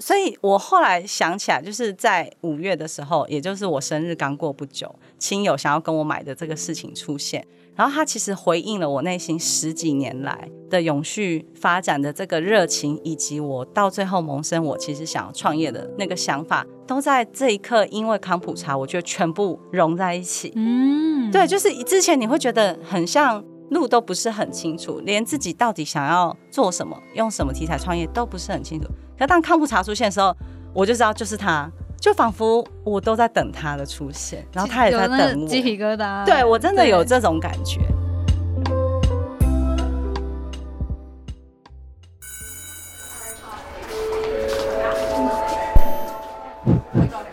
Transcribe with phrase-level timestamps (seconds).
[0.00, 7.44] 所以我后来想起来，就是在五月的时候，也就是我生日刚过不久，亲友想要跟我买的这个事情出现。
[7.74, 20.52] 然后他其实回应了我内心十几年来的永续发展的这个热情，以及我到最后萌生我其实想要创业的那个想法，都在这一刻因为康普茶，我觉得全部融在一起。
[20.56, 28.88] 嗯，对，就是之前你会觉得很像路都不是很清楚，连自己到底想要做什么、用什么题材创业都不是很清楚。
[29.18, 30.34] 可当康普茶出现的时候，
[30.72, 31.70] 我就知道就是他。
[32.00, 35.48] 就仿佛我都在等他的出现，然后他也在等我。
[35.48, 37.80] 鸡皮疙瘩，对我真的有这种感觉。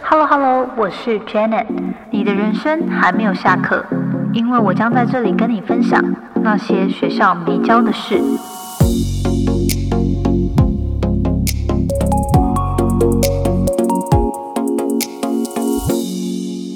[0.02, 1.68] Hello Hello，我是 Janet，
[2.10, 3.86] 你的人生还没有下课，
[4.36, 6.04] 因为我将在这里跟你分享
[6.44, 8.22] 那些学校没教的事。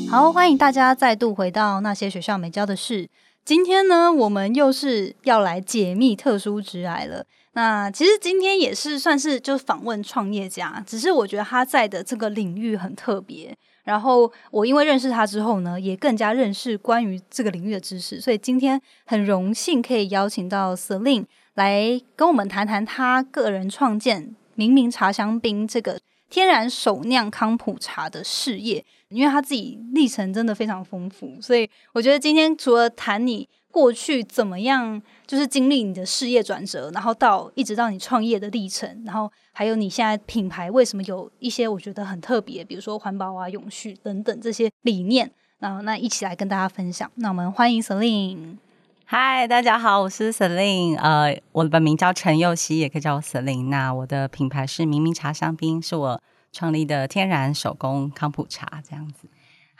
[0.09, 3.09] 好，欢迎大家再度回到那些学校没教的事。
[3.43, 7.25] 今天呢，我们又是要来解密特殊职癌了。
[7.53, 13.53] 那其实今天也是算是就访问创业家，只是我觉得他在的这个领域很特别。
[13.89, 18.21] 然后我因为认识他之后呢，也更加认识关于这个领域的知识。
[18.21, 28.85] 所以今天很荣幸可以邀请到 Selin 来跟我们谈谈他个人创建明明茶香槟这个天然手酿康普茶的事业。
[29.09, 47.11] 因为他自己历程真的非常丰富，所以我觉得今天除了谈你过去怎么样，就是经历你的事业转折，然后到一直到你创业的历程，然后还有你现在品牌为什么有一些我觉得很特别，比如说环保啊、永续等等这些理念，然后那一起来跟大家分享。
[47.13, 48.57] 那我们欢迎 Selin。
[49.05, 53.69] 嗨，大家好，我是 Selin，呃，我的本名叫陈佑熙，也可以叫我 Selin。
[53.69, 56.21] 那我的品牌是明明茶香槟，是我。
[56.51, 59.27] 创立的天然手工康普茶这样子。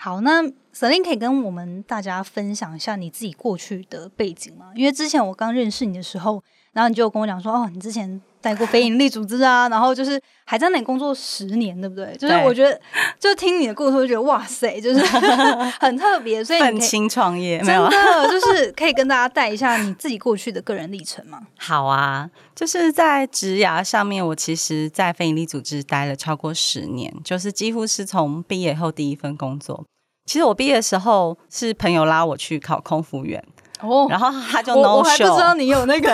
[0.01, 0.41] 好，那
[0.73, 4.71] Selin 可以跟我们大家分享一下你自己过去的背景吗？
[4.73, 6.41] 因为之前我刚认识你的时候，
[6.73, 8.21] 然后你就跟我讲说，哦，你之前。
[8.41, 12.15] 带过非营利组织啊，然后就是还在那里工作十年，对不对？
[12.15, 12.79] 就是我觉得，
[13.19, 14.99] 就听你的故事，就觉得哇塞，就是
[15.77, 16.41] 很特别。
[16.41, 17.89] 所以很轻创业，真的
[18.31, 21.41] 就是可以跟大家带一下你自己过去的个人历程吗？
[21.59, 29.83] 好啊，就是在职涯上面，我其实，在非营利组织待了超过十年，就是几乎是从毕业后第一份工作。
[30.25, 33.43] 其实我毕业的时候是朋友拉我去考空服员。
[33.79, 36.09] 哦，然后他就 no show，不知道你有那个，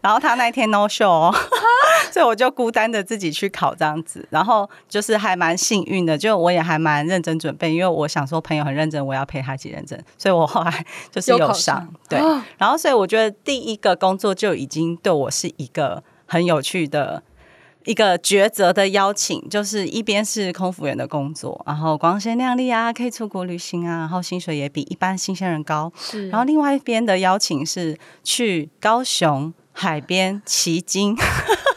[0.00, 1.34] 然后他那一天 no show，
[2.12, 12.18] 所以我就孤单的自己去考这样子，然后就是还蛮幸运的，就我也还蛮认真准备，因为我想说朋友很认真，我要陪他一起认真，所以我后来就是有上，对，
[12.58, 17.22] 然后所以我觉得第一个工作就已经对我是一个很有趣的。
[17.84, 25.92] 一个抉择的邀请，就是一边是空服员的工作，然后光鲜亮丽啊，可以出国旅行啊，然后薪水也比一般新鲜人高。
[25.96, 31.14] 是，然后另外一边的邀请是去高雄海边骑鲸，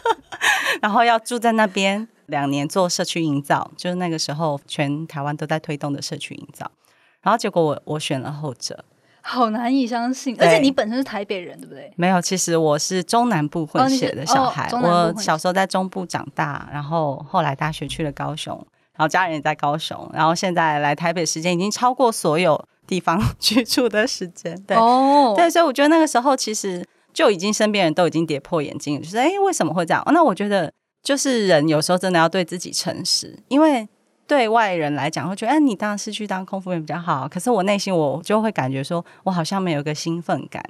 [0.82, 6.72] 然后要住在那边两年做社区营造，就是那个时候全台湾都在推动的社区营造。
[7.22, 8.86] 然后结果我我选了后者。
[9.30, 11.92] 好难以相信，而且你本身是台北人，对不对？
[11.98, 14.70] 没有，其实我是中南部混血的小孩。
[14.72, 18.56] 我小时候在中部长大，然后后来大学去了高雄，
[18.96, 24.58] 然后家人也在高雄，然后现在来台北时间已经超过所有地方 居住的时间。
[24.66, 30.02] 对，哦对，所以我觉得那个时候其实就已经身边人都已经跌破眼镜，就是哎，为什么会这样？
[30.14, 30.72] 那我觉得
[31.04, 33.90] 就是人有时候真的要对自己诚实，因为。
[34.28, 37.28] 对外人来讲，会觉得哎，你当然是去当空服员比较好。
[37.28, 40.62] 可是我内心我就会感觉说，我好像没有一个兴奋感。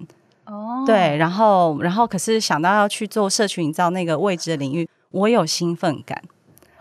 [0.46, 6.22] 哦，对，然后，然后，可是想到要去做社群营造那个未知的领域，我有兴奋感。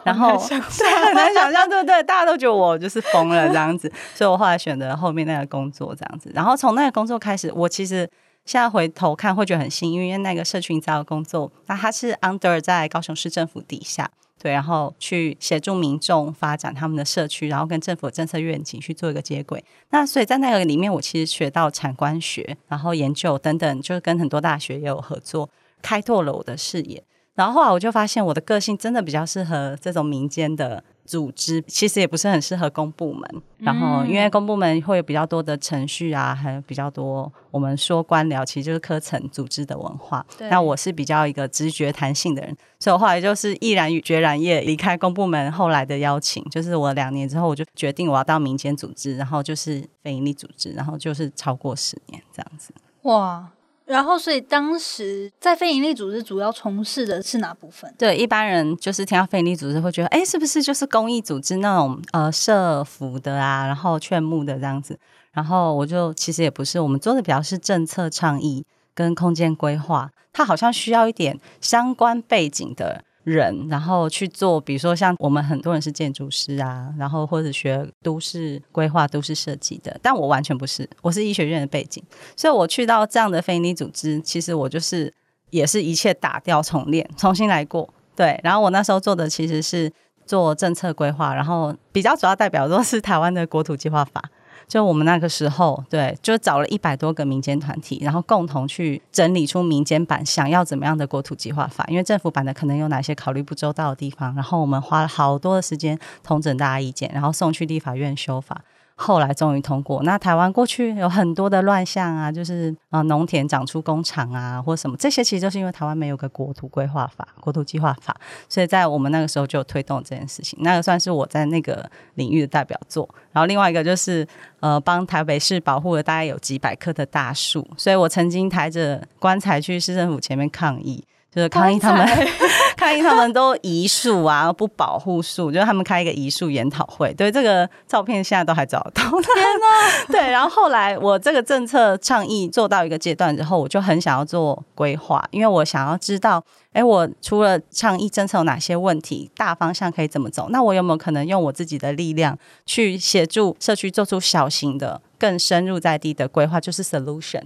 [0.05, 2.01] 然后， 对，很难想象，对不对？
[2.05, 6.31] 大家都觉得我就是疯了这样子， 所以我后来选择后面那个工作这样子。
[6.33, 8.09] 然后从那个工作开始，我其实
[8.45, 14.09] 现在回头看会觉得很幸运，因为那个社群营造的工作，那它是 under 在高雄市政府底下。
[14.41, 19.65] 对，然后去协助民众发展他们的社区，然后跟政府政策愿景去做一个接轨。
[19.91, 25.49] 那所以在那个里面，我其实学到产官学，然后研究等等，就是跟很多大学也有合作，
[25.83, 27.03] 开拓了我的视野。
[27.35, 30.85] 然后后来我就发现，我的个性真的比较适合这种民间的。
[31.07, 40.25] 组织其实也不是很适合公部门，然后因为公部门会有比较多的程序啊，还有比较多我们说官僚，其实就是科层组织的文化。
[40.51, 45.51] 那我是比较一个直觉弹性的人，所以我后来就是毅然决然也离开公部门。
[45.53, 52.75] 后来的邀请，就是我两年之后，我就决定我要到民间组织，然后就是非营利组织，然后就是超过十年这样子。
[53.03, 53.49] 哇！
[53.87, 57.95] 然后，所以当时在非营利组织主要从事的是哪部分？
[57.97, 64.99] 对，一般人就是听到非营利组织会觉得，哎，是不是就是公益组织那种呃社服的啊，然后劝募的这样子？
[65.33, 73.05] 然后我就其实也不是，我们做的比较是政策倡议跟空间规划，它好像需要一点相关背景的。
[73.27, 82.01] 人，然后去做，比如说像我们很多人是建筑师啊，然后或者学都市规划、都市设计的，但我完全不是，我是医学院的背景，
[82.37, 85.13] 所以我去到这样的非营利组织，其实我就是
[85.51, 87.93] 也是一切打掉重练，重新来过。
[88.15, 89.93] 对，然后我那时候做的其实是
[90.25, 94.23] 做政策规划，然后比较主要代表都是台湾的国土计划法。
[94.69, 108.63] 就我们那个时候，对，就找了一百多个民间团体，然后共同去整理出民间版想要怎么样的国土计划法，因为政府版的可能有哪些考虑不周到的地方，然后我们花了好多的时间统整大家意见，然后送去立法院修法。
[108.99, 110.03] 后来终于通过。
[110.03, 118.17] 那台湾过去有很多的乱象啊，就是啊农田长出工厂啊，或什么这些，其实就是因为台湾没有个国土规划法、国土计划法，
[118.49, 120.59] 所以在我们那个时候就推动这件事情。
[120.63, 123.09] 那个算是我在那个领域的代表作。
[123.33, 124.27] 然后另外一个就是
[124.61, 131.05] 呃，帮台北市保护了大概有几百棵的大树，所以我曾经抬着棺材去市政府前面抗议。
[131.37, 132.09] 就是抗议他们，
[132.79, 137.13] 抗议他们都移树啊，不保护树，就是他们开一个移树研讨会。
[137.13, 139.03] 对，这个照片现在都还找得到。
[139.03, 140.07] 天哪！
[140.09, 146.43] 对，然后后来我这个政策倡议做到一个阶段之后，我就很想要做规划，因为我想要知道，
[146.73, 150.49] 哎，我除了倡议政策有哪些问题，大方向可以怎么走？
[150.49, 157.43] 那我有没有可能用我自己的力量去协助社区做出小型的、更深入在地的规划，就是 solution。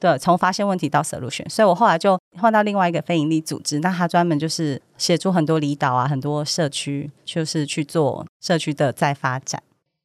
[0.00, 9.62] 对，从发现问题到 solution，所以我后来就换到另外一个非营利组织，那他专门就是协助很多离岛啊、很多社区，就是去做社区的再发展。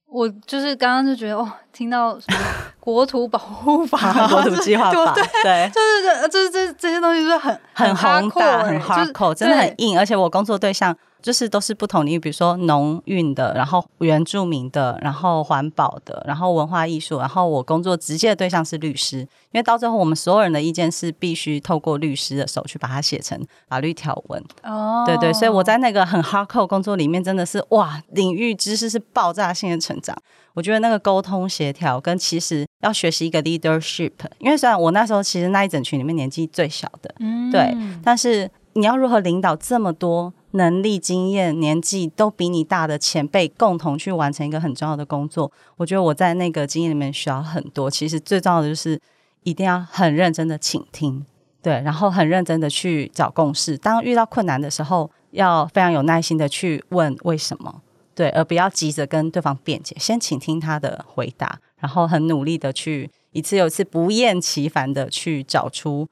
[0.07, 2.37] 我就是刚刚就觉得哦，听到什么
[2.79, 3.97] 国土保护法、
[4.29, 10.95] 国土计划法， 对，就是这、这、这这些东西是很很宏大、很 hardcore，真的很硬，而且我工作对象。
[11.23, 24.43] 就是都是不同领域，比如说农运的，然后原住民的，然后环保的，然后文化艺术，然后我工作直接的对象是律师，因为到最后我们所有人的意见是必须透过律师的手去把它写成法律条文。
[24.63, 30.13] 哦，对对，所以我在那个很 hardcore 工作里面真的是哇，领域知识是爆炸性的成长。
[30.53, 40.33] 我觉得那个沟通协调跟其实要学习一个 leadership，因为虽然我那时候其实那一整群里面年纪最小的，嗯，对，但是你要如何领导这么多？
[40.55, 45.51] 能力、经验、年纪都比你大的前辈，共同去完成一个很重要的工作。
[45.77, 47.89] 我觉得我在那个经验里面需要很多。
[47.89, 49.01] 其实最重要的就是
[49.41, 51.25] 一定要很认真的倾听，
[51.63, 53.75] 对，然后很认真的去找共识。
[53.75, 57.81] 当遇到困难的时候，要非常有耐心的去问为什么，
[58.15, 66.07] 对，而不要急着跟对方辩解，先倾听他的回答，然后很努力的去一次又一次不厌其烦的去找出，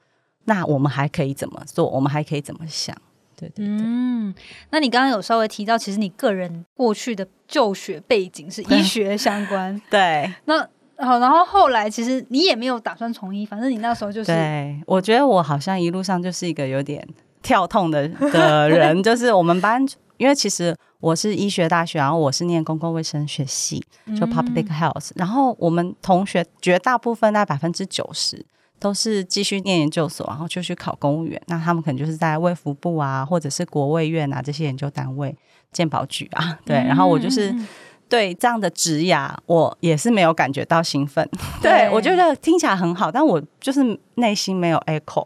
[0.46, 1.88] 那我们还可以怎么做？
[1.90, 2.96] 我们还可以怎么想？
[3.36, 4.34] 对对嗯，
[4.70, 10.32] 那你刚刚有稍微提到，其实你个人过去的就学背景是医学相关， 对。
[10.46, 10.68] 那
[10.98, 14.28] 好，然后后来其实你也没有打算从医，反正你那时候就是。
[14.32, 17.04] 对，我觉得我好像一路上就是一个有点
[17.42, 19.84] 跳痛的的人， 就是我们班，
[20.22, 23.84] 因为其实我是医学大学，然后我是念公共卫生学系，
[24.20, 28.46] 就 public health，然后我们同学绝大部分在百分之九十。
[28.82, 31.40] 都是继续念研究所，然后就去考公务员。
[31.46, 35.38] 那他们可能就是在卫福部啊，或者是国卫院啊这些研究单位、
[35.72, 36.58] 健保局啊。
[36.66, 37.54] 对，然后我就是
[38.12, 41.26] 对这样的职涯，我也是没有感觉到兴奋。
[41.64, 45.26] 对我觉得听起来很好，但我就是内心没有 echo。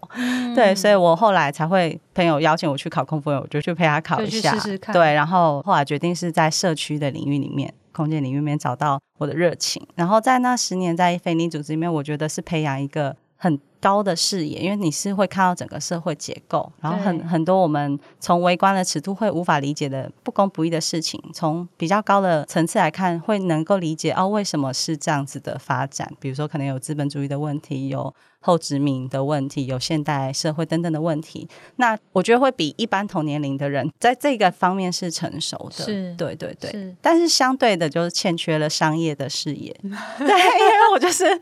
[0.53, 4.53] 对，所以我后来才会朋友邀请我去考空服员，我就去陪他考一下。
[4.53, 4.93] 试试看。
[4.93, 9.85] 对，然后后来决定是在社区的领域里面、空间领域里面找到我的热情。
[9.95, 13.15] 然后在那十年在非利组织里面，我觉得是培养一个。
[13.37, 26.11] 很高的视野，因为你是会看到整个社会结构，然后很很多我们从微观的尺度会无法理解的不公不义的事情，从比较高的层次来看，会能够理解哦，为什么是这样子的发展？
[26.19, 31.47] 比如说，可能有资本主义的问题，有后殖民的问题，有现代社会等等的问题。
[31.75, 36.95] 那我觉得会比一般同年龄的人在这个方面是成熟的，是，对对对。
[36.99, 39.71] 但是相对的，就是欠缺了商业的视野。
[40.17, 41.39] 对，因为我就是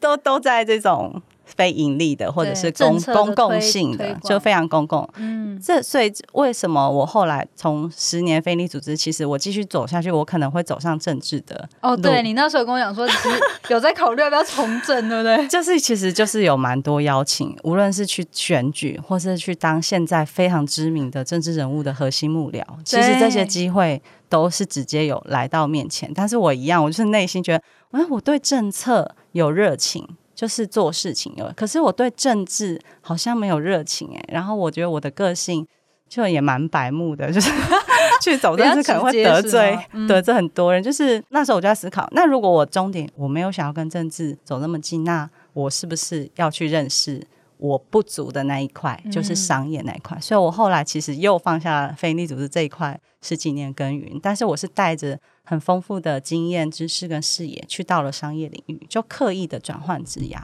[0.00, 1.22] 都都在这种。
[1.56, 5.08] 非盈利的，或者是公公共性的，就非常公共。
[5.16, 11.68] 嗯，这所以为什么我后来从十年非利组织，其实我继续走下去，我可能会走上政治的。
[11.80, 13.30] 哦，对你那时候跟我讲说，其实
[13.70, 15.48] 有在考虑要不要从政，对不对？
[15.48, 26.10] 就是其实就是有蛮多邀请，无论是去选举，或是去当现在非常知名的政治人物的核心幕僚，其实这些机会都是直接有来到面前。
[26.14, 30.06] 但是我一样，我就是内心觉得，哎，我对政策有热情。
[30.36, 31.52] 就是做事情了。
[31.56, 34.24] 可是我对政治好像没有热情哎。
[34.28, 35.66] 然后我觉得我的个性
[36.08, 37.50] 就也蛮白目的，就是
[38.22, 39.76] 去走政治可能会得罪
[40.06, 40.80] 得罪很多人。
[40.80, 47.26] 就是那时候我就在思考，那如果我终点我没有想要跟政治走那么近，那我是不是要去认识？
[47.58, 60.38] 我不足的那一块就是商业那一块，所以我后来其实又放下非利组织这一块是几年耕耘，但是我是带着很丰富的经验、知识跟视野去到了商业领域，就刻意的转换职涯。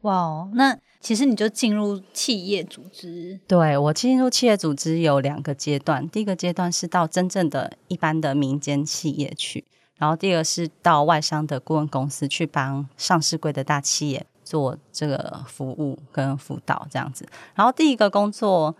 [0.00, 3.38] 哇哦，那其实你就进入企业组织？
[3.46, 9.64] 对我进入企业组织有两个阶段，第一个阶段是到真正的一般的民间企业去，
[9.96, 14.26] 然后第二个是到外商的顾问公司去帮上市柜的大企业。
[14.46, 18.76] 做这个服务跟辅导这样子，然后第一个工作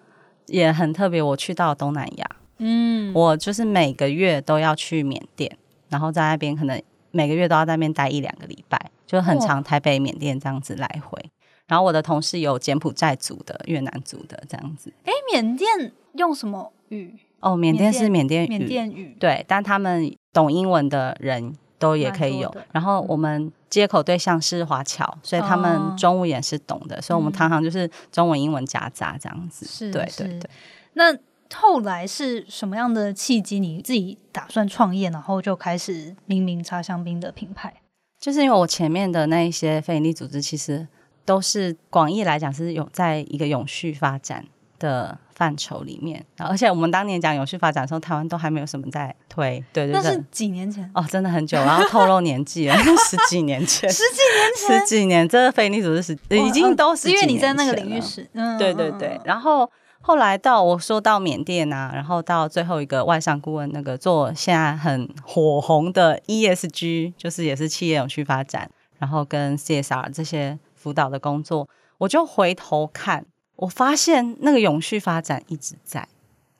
[0.47, 5.59] 也很特别，我去到东南亚，嗯，我就是每个月都要去缅甸，
[5.97, 6.79] 然后在那边可能
[7.11, 11.19] 每个月都要在那边待一两个礼拜，就很长，台北、缅甸这样子来回。
[11.67, 14.93] 然后我的同事有柬埔寨族的、越南族的这样子。
[15.05, 17.15] 哎，缅甸用什么语？
[17.41, 21.57] 哦，缅甸是缅甸语，缅甸语对，但他们懂英文的人。
[21.79, 29.67] 都也可以有，然后我们接口对象是华侨，所以他们中文也是懂的，所以我们常常就是中文英文夹杂这样子。
[29.67, 30.51] 是，对对对。
[30.95, 31.15] 那
[31.57, 33.59] 后来是什么样的契机？
[33.59, 37.73] 你自己打算创业，然后就开始明明茶香槟的品牌？
[38.21, 40.87] 就是因为我前面的那一些非营利组织，其实
[41.25, 44.45] 都是广义来讲是有在一个永续发展。
[44.79, 52.77] 的范畴里面，而且我们当年讲永续发展的时候，台湾都还没有什么在推，对对对，那是几年前哦，真的很久，然后透露年纪了，
[53.09, 59.71] 十几年前，十几年前，十几年，这个非利组织是已经都是因为你在那个领域是，嗯，对对对，然后
[60.07, 68.71] 后来到我说到缅甸啊，然后到最后一个外商顾问那个做现在很火红的 ESG，就是也是企业永续发展，
[69.01, 73.27] 然后跟 CSR 这些辅导的工作，我就回头看。
[73.57, 76.07] 我发现那个永续发展一直在，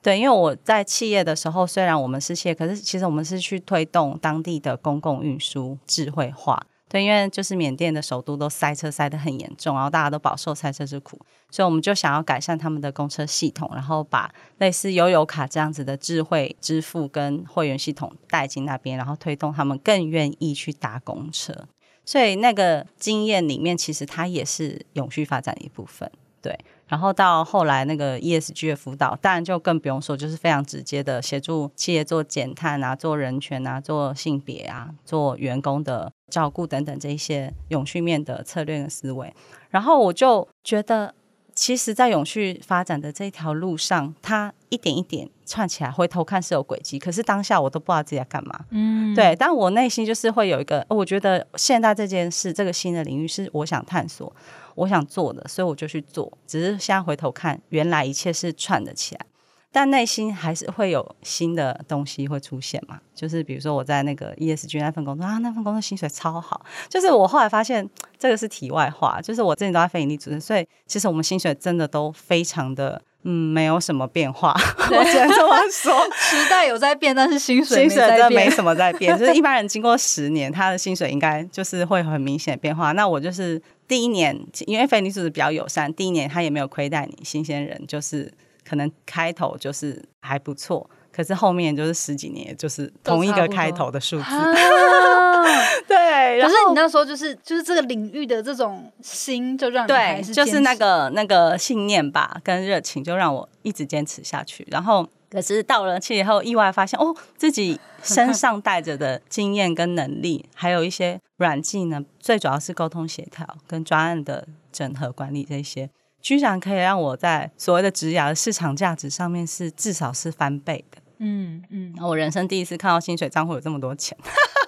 [0.01, 11.19] 对，因为我在企业的时候，虽然我们是企业，可是其实我们是去推动当地的公共运输智慧化，对，因为就是缅甸的首都都塞车塞得很严重，然后大家都饱受塞车之苦，
[11.51, 21.67] 所以我们就想要改善他们的公车系统，然后把类似悠游卡这样子的智慧支付跟会员系统带进那边，然后推动他们更愿意去搭公车，
[22.05, 26.09] 所以那个经验里面，其实它也是永续发展的一部分，
[26.41, 26.57] 对。
[26.87, 39.33] 然后到后来那个 ESG 的辅导，当然就更不用说，就是非常直接的协助企业做减碳啊、做人权啊、做性别啊、做员工的照顾等等这一些永续面的策略跟思维。
[39.69, 41.13] 然后我就觉得，
[41.57, 48.59] 其实，在永续发展的这一条路上，它一点一点串起来，回头看是有轨迹，可是当下我都不知道自己在干嘛。
[48.69, 54.31] 嗯，对，但我内心就是会有一个，我觉得现在这件事，这个新的领域是我想探索。
[54.75, 56.31] 我想做的，所以我就去做。
[56.45, 59.25] 只是现在回头看，原来一切是串的起来，
[59.71, 62.99] 但内心还是会有新的东西会出现嘛？
[63.13, 66.65] 就是比如说我在那个 ESG 那份工作啊，那份工作薪水超好。
[66.89, 69.21] 就是我后来发现，这个是题外话。
[69.21, 73.01] 就是我之前都在非营利组织，所以其实我们薪水真的都非常的。
[73.23, 74.53] 嗯，没有什么变化，
[74.89, 75.91] 我只能这么说。
[76.13, 79.17] 时代有在变，但是薪水薪水真的没什么在变。
[79.17, 82.93] 就是一般人经过十年，他的薪水应该就是会很明显的变化。
[82.93, 88.31] 那我就是第一年，因为菲尼组织比较友善，第一年他也没有亏待你，新鲜人就是
[88.67, 90.89] 可能开头就是还不错。
[91.11, 94.25] 可是后面就是十几年，就是同一个开头的数字。
[95.87, 104.67] 对，可是你那时候就是就是这个领域的这种心，就让对，就是那个那个信念吧，跟热情，就让我一直坚持下去。
[104.69, 115.89] 然后，可是到了去以后，意外发现哦，自己身 上带着的经验跟能力，还有一些软技能，最主要是沟通协调跟专案的整合管理这些，
[116.27, 120.97] 居然可以让我在所谓的职涯的市场价值上面是至少是翻倍的。
[121.19, 124.17] 嗯嗯，我人生第一次看到薪水账户有这么多钱，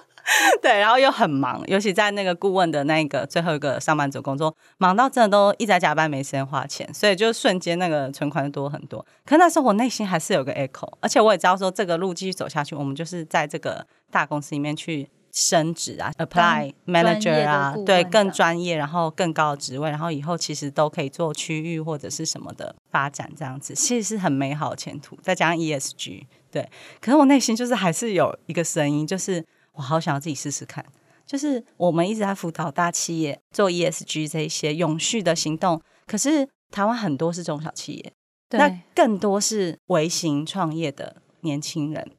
[0.62, 9.04] 对，然后又很忙，尤其在那个顾问的那个最后一个上班族工作，忙到真的都一直在加班，没时间花钱，所以就瞬间那个存款就多很多。
[9.26, 15.10] 可那时候我内心还是有个 echo，而且我也知道说这个路继续走下去，我们就是在这个大公司里面去。
[15.32, 25.16] 升职啊，apply manager 啊，对，更专业，然后更高的职位，然后以后其实都可以做区域或者是什么的发展，这样子其实是很美好的前途。
[25.22, 26.68] 再加上 ESG，对，
[27.00, 29.44] 可是我内心就是还是有一个声音，就是
[29.74, 30.84] 我好想要自己试试看。
[31.24, 38.12] 就是我们一直在辅导大企业做 ESG 这一些永续的行动，可是台湾很多是中小企业，
[38.50, 42.10] 那更多是微型创业的年轻人，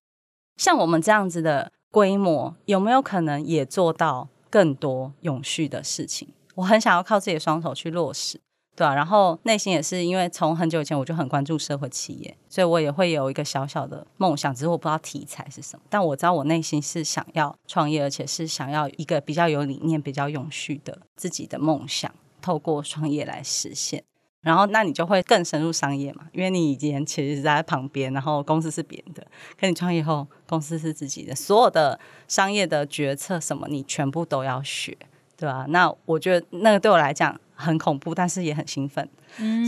[0.56, 1.74] 像我们这样子的。
[1.91, 6.29] 规模有没有可能也做到更多永续的事情？
[6.55, 8.39] 我很想要靠自己的双手去落实。
[8.74, 15.83] 对啊，然后内心也是因为从很久以前我就很关注社会企业，所以我也会有一个小小的梦想，只是我不知道题材是什么。
[15.89, 22.10] 但我知道我内心是想要创业，而且是想要一个比较有理念、比较永续的自己的梦想，
[22.41, 24.03] 透过创业来实现。
[24.41, 29.25] 然后那你就会更深入商业嘛，因为你以前其实是在旁边，然后公司是别人的，
[29.60, 34.98] 可你创业后公司是自己的，所有的商业的决策什么你全部都要学，
[35.38, 35.65] 对吧？
[35.69, 37.39] 那我觉得那个对我来讲。
[37.53, 39.07] 很恐怖，但是也很兴奋，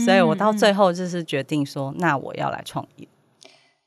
[0.04, 3.06] 所以我到最后就是决定说，那我要来创业。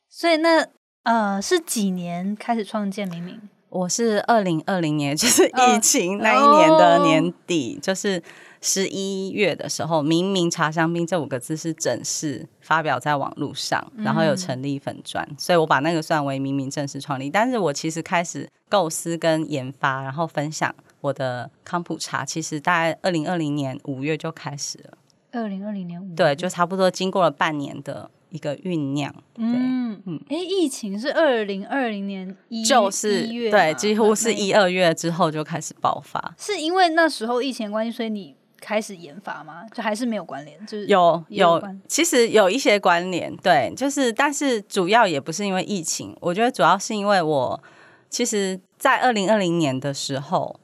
[0.09, 0.65] 所以那
[1.03, 3.37] 呃是几年开始创建明明？
[3.67, 8.23] 我是二零二零年， 就是疫情那一年的年底，就是
[8.61, 17.29] 十一月的时候，明明茶香槟这五个字是正式发表在网络上，然后有成立粉砖，所以我把那个算为明明正式创立。
[17.29, 20.73] 但是我其实开始构思跟研发，然后分享。
[20.99, 24.97] 我的康普茶其实大概二零二零年五月就开始了。
[25.31, 29.13] 二零二零年五对，就差不多经过了半年的一个酝酿。
[29.35, 36.33] 嗯嗯，哎，疫情是二零二零年一就是月对，几乎是一二月之后就开始爆发。
[36.37, 39.63] 是因为那时候疫情关系，所以你开始研发吗？
[39.73, 40.59] 就还是没有关联？
[40.65, 43.35] 就是有有，其实有一些关联。
[43.37, 47.61] 对，就是但是主要也不是因为疫情，我觉得主要是因为我
[48.09, 50.59] 其实，在二零二零年的时候。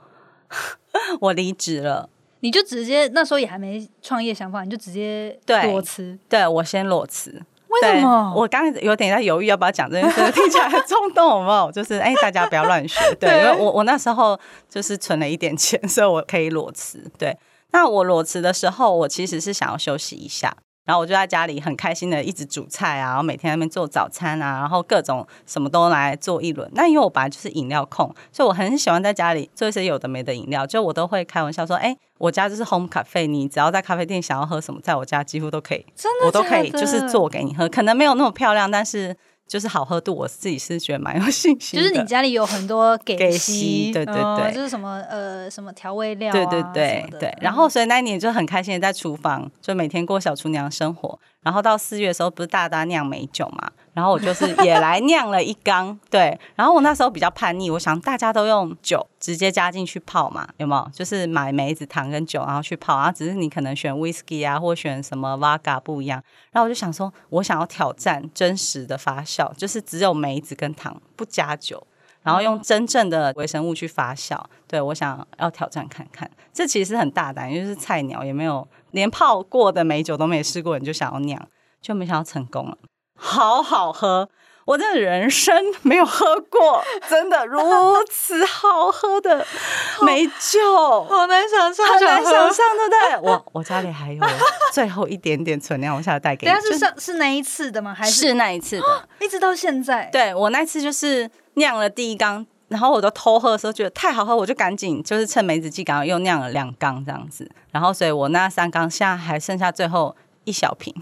[1.19, 2.07] 我离职了，
[2.41, 5.35] 你就直接那时候也还没创业想法，你就直接
[5.65, 6.15] 裸辞。
[6.29, 8.31] 对我先裸辞，为什么？
[8.35, 11.71] 我刚有点在犹豫要不要讲这件事，听起来很冲动，有没有？
[11.73, 12.99] 就是哎，大家不要乱学。
[13.15, 17.03] 对，因为我我那时候就是存了一点钱，所以我可以裸辞。
[17.17, 17.35] 对，
[17.73, 20.55] 那我裸辞的时候，我其实是想要休息一下。
[20.85, 26.69] 然后我就在家里很开心的一直煮菜啊，然后每天那边做早餐啊，然后各种什么都来做一轮。
[26.73, 30.67] 那因为我本来就是饮料控，所以我很喜欢在家里做一些有的没的饮料。
[30.67, 37.69] 就我都会开玩笑说，哎，我家就是 home cafe，你只要在咖啡店想要喝什么，在我家几乎都可以，真的，我都可以就是做给你喝。
[37.69, 39.15] 可能没有那么漂亮，但是。
[39.47, 41.79] 就是好喝度，我自己是觉得蛮有信心。
[41.79, 47.37] 就是你家里有很多给息，对对对，就是什么呃什么调味料，对对对对。
[47.41, 51.19] 然后所以那一年就很开心的在厨房，就每天过小厨娘生活。
[51.41, 53.69] 然后到四月的时候，不是大大酿美酒嘛？
[53.93, 56.37] 然后我就是也来酿了一缸，对。
[56.55, 60.91] 然后我那时候比较叛逆，我想大家都用酒直接加进去泡嘛，有没有？
[60.91, 62.97] 就是买梅子糖跟酒，然后去泡。
[62.97, 66.21] 然后只是你可能选 whisky 啊，或选什么 vodka 不一样。
[66.51, 71.85] 然后我就想说，我想要挑战真实的发酵，就是只有梅子跟糖，不加酒，
[72.23, 74.43] 然后用真正的微生物去发酵。
[74.67, 81.47] 对我想要挑战看看，这其实很大胆，因为是菜鸟，也没有连泡过的美酒都没试过，你就想要酿，
[81.79, 82.75] 就没想到成功了。
[83.25, 84.27] 好好喝，
[84.65, 87.57] 我的人生没有喝过真的 如
[88.11, 89.45] 此好喝的
[90.01, 93.17] 美酒，好难想象，很难想象，对不对？
[93.23, 94.21] 我我家里还有
[94.73, 96.51] 最后一点点存量，我下次带给你。
[96.51, 97.93] 但是上是那一次的吗？
[97.93, 98.85] 还是那一次的？
[99.25, 100.09] 一直到现在。
[100.11, 110.93] 对我那次就是酿了第一缸，然后我都偷喝的时候觉得太好喝，我就赶紧就是趁梅子季刚好又酿了两缸这样子，然后所以我那三缸现在还剩下最后一小瓶。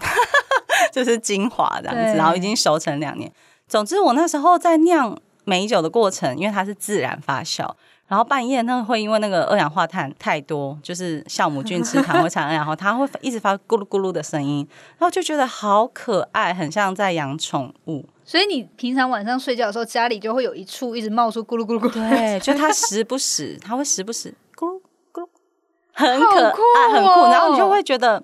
[0.92, 3.32] 就是精华这样子，然后已经熟成两年。
[3.66, 7.68] 总之，我那时候在酿美酒的过程，因为它是自然发酵，
[8.06, 18.04] 然后半夜那个会因为那个二氧化碳太多，就是酵母菌吃糖会产生，然 后它会一直发咕噜咕噜的声音，然后就觉得好可爱，很像在养宠物。
[18.24, 24.80] 所以你平常晚上睡觉的时候，家里就会有一处一直冒出咕噜咕噜咕噜，对， 就它时不时，它会时不时咕噜
[25.12, 25.28] 咕噜，
[25.94, 27.22] 很可爱，很酷。
[27.30, 28.22] 然后你就会觉得，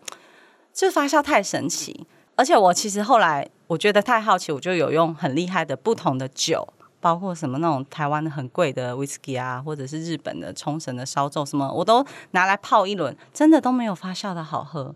[0.74, 2.07] 这发酵太神奇。
[2.38, 6.64] 而且我其实后来我觉得太好奇，我就有用很厉害的不同的酒，
[7.01, 14.94] 包括什么那种台湾的很贵的 whisky 啊，或者是日本的冲绳的烧酒，什么我都拿来泡一轮，真的都没有发酵的好喝。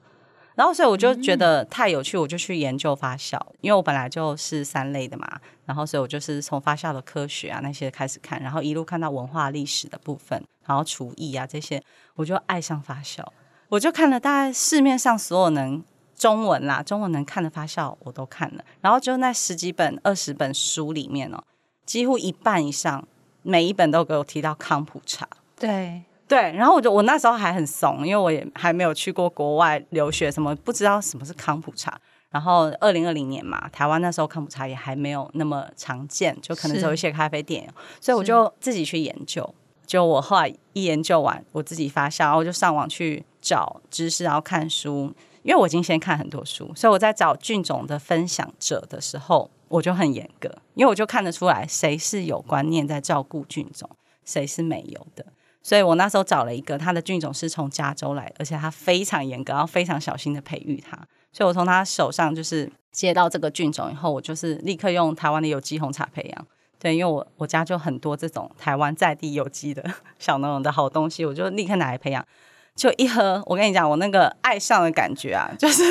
[0.54, 5.26] 然后所以我就觉得太有趣，我就去研究发酵，因为我本来就是三类的嘛。
[5.66, 11.82] 然后所以我就是从发酵的科学啊那些开始看，然后一路看到文化历史的部分，然后厨艺啊这些，
[12.14, 13.24] 我就爱上发酵。
[13.70, 15.82] 我就看了大概市面上所有能。
[16.22, 21.42] 中文啦，中文能看的发酵我都看了，然后就那十几本、二十本书里面哦，
[21.84, 23.04] 几乎一半以上，
[23.42, 25.28] 每一本都给我提到康普茶。
[25.58, 32.00] 对对，然后我就我那时候还很怂，因为我也还没有去过国外留学，什么不知道什么是康普茶。
[32.30, 37.68] 然后二零二零年嘛，台湾那时候康普茶也还没有那么常见，就可能只有一些咖啡店，
[38.00, 39.52] 所以我就自己去研究。
[39.84, 45.12] 就我后来一研究完，我自己发酵，然后就上网去找知识，然后看书。
[45.42, 53.88] 因为我已经先看很多书，所以我在找菌种的分享者的时候，我就很严格，因为我就看得出来谁是有观念在照顾菌种，
[54.24, 55.26] 谁是没有的。
[55.62, 60.96] 所以我那时候找了一个，他的菌种是从加州来，而且他非常严格，然后非常小心的培育它。
[61.32, 66.46] 所以我从他手上就是接到这个菌种以后，我就是立刻用台湾的有机红茶培养。
[66.80, 72.26] 对，因为我我家就很多这种台湾在地有机的 小农的好东西，我就立刻拿来培养。
[72.74, 75.84] 就一喝，我跟你讲，我那个爱上的感觉啊， 就是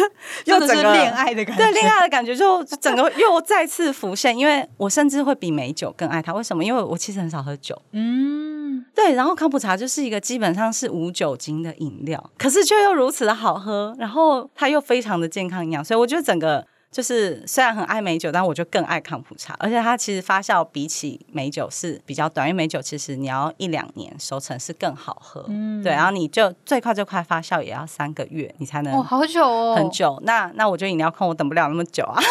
[0.46, 4.36] 又整个恋爱的感觉，对恋爱的感觉，就整个又再次浮现。
[4.36, 6.63] 因为我甚至会比美酒更爱它，为什么？
[6.63, 9.13] 因为我其实很少喝酒，嗯，对。
[9.13, 16.65] 然后康普茶就是一个基本上是无酒精的饮料，可是却又如此的好喝，然后它又非常的健康营养，所以我觉得整个。
[16.91, 30.19] 就是虽然很爱美酒，但我就更爱康普茶，而且它其实发酵比起美酒是比较短，因为美酒其实你要一两年熟成是更好喝，嗯，对，然后你就最快最快发酵也要三个月，你才能哦，好久哦，很久。
[30.23, 32.21] 那那我觉得饮料控我等不了那么久啊，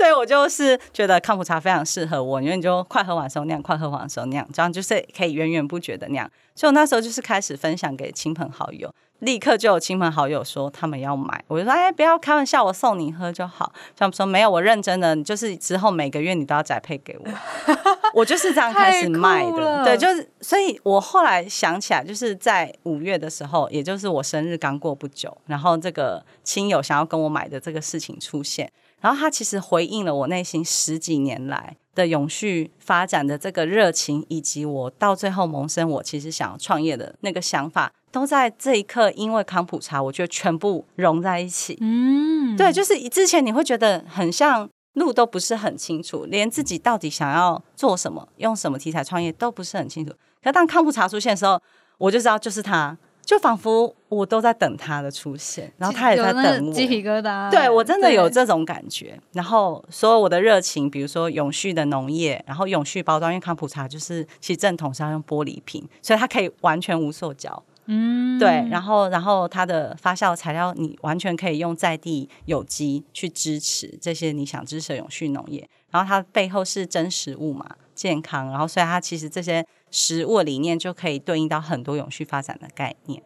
[0.00, 6.26] 所以我就是觉得康普茶非常适合我，因为你就快喝完的时候酿，快喝完的时候酿，这样就是可以源源不绝的酿。
[6.54, 8.90] 所以我那时候就是开始分享给亲朋好友。
[9.18, 13.70] 立刻就有亲朋好友说他们要买，我就说哎，不要开玩笑，我送你喝就好。
[13.94, 17.26] 他们说没有，我认真的，就是之后每个月你都要宅配给我。
[18.16, 37.92] 我就是这样开始卖的，对，就是所以，我后来想起来，就是在五月的时候，也就是我生日刚过不久，然后这个亲友想要跟我买的这个事情出现，然后他其实回应了我内心十几年来的永续发展的这个热情，以及我到最后萌生我其实想要创业的那个想法。
[38.12, 41.78] 都在这一刻，因为康普茶，我觉得全部融在一起。
[41.80, 50.12] 嗯，对，就是之前你会觉得很像路都不是很清楚，连自己到底想要做什么、用什么题材创业都不是很清楚。
[50.42, 51.62] 可当康普茶出现的时候，
[51.98, 56.72] 我就知道就是他，就仿佛我都在等他的出现，然后他也在等我。
[56.72, 59.18] 鸡皮疙瘩，对我真的有这种感觉。
[59.32, 67.62] 然后所有我的热情，比如说永续的农业，然后永续包装，因为康普茶就是其实正统是要用玻璃瓶，所以它可以完全无塑胶。
[67.92, 75.68] 嗯，对，然后，然后它的发酵材料，你完全可以用在地有机去支持这些你想支持的永续农业。
[75.90, 83.22] 然后它背后是真实物嘛，健康，然后所以它其实这些食物理念就可以对应到很多永续发展的概念。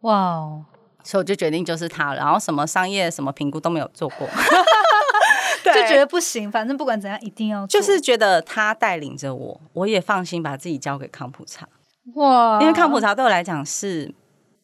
[0.00, 0.64] 哇哦，
[1.04, 2.16] 所以我就决定就是它了。
[2.16, 4.26] 然后什么商业什么评估都没有做过，
[5.64, 11.68] 就觉得不行，反正不管怎样一定要，就是觉得他带领着我，我也放心把自己交给康普茶。
[12.14, 12.58] 哇！
[12.60, 14.12] 因为康普茶对我来讲是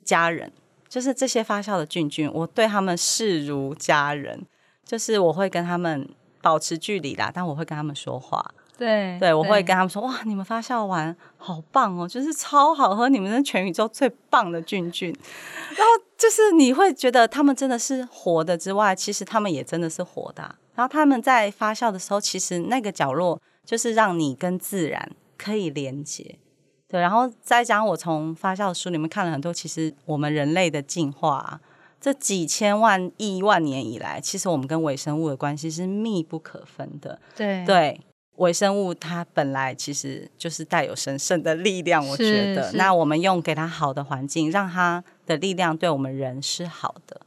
[0.04, 0.50] 家人，
[0.88, 4.46] 就是这些发酵的菌菌，我对他们视如家人，
[4.84, 6.08] 就是我会跟他们
[6.40, 8.54] 保持距离啦，但我会跟他们说话。
[8.76, 15.08] 对，对我会跟他们说：哇，你们发酵完好棒哦，就是超好喝，你们是全宇宙最棒的菌菌。
[15.70, 20.54] 然后就是你会觉得他们真的是活的之外，其实他们也真的是活的。
[20.74, 26.36] 然后他们在发酵的时候，其实那个角落就是让你跟自然可以连接。
[26.88, 31.60] 对，然后再讲，我从发酵书里面看了很多，其实我们人类的进化，
[32.00, 37.18] 这几千万亿万年以来，其实我们跟微生物的关系是密不可分的。
[37.34, 38.00] 对对，
[38.36, 47.20] 微生物它本来其实就是带有神圣的力量，我觉得，那我们用给它好的环境，让它的力量对我们人是好的。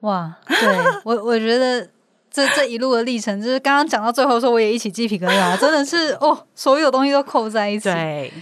[0.00, 1.88] 哇，对我我觉得
[2.30, 7.90] 这这一路的历程，就是刚刚讲到最后说，我也一起鸡皮疙瘩，真的是哦，所有东西都扣在一起。
[7.90, 8.32] 对。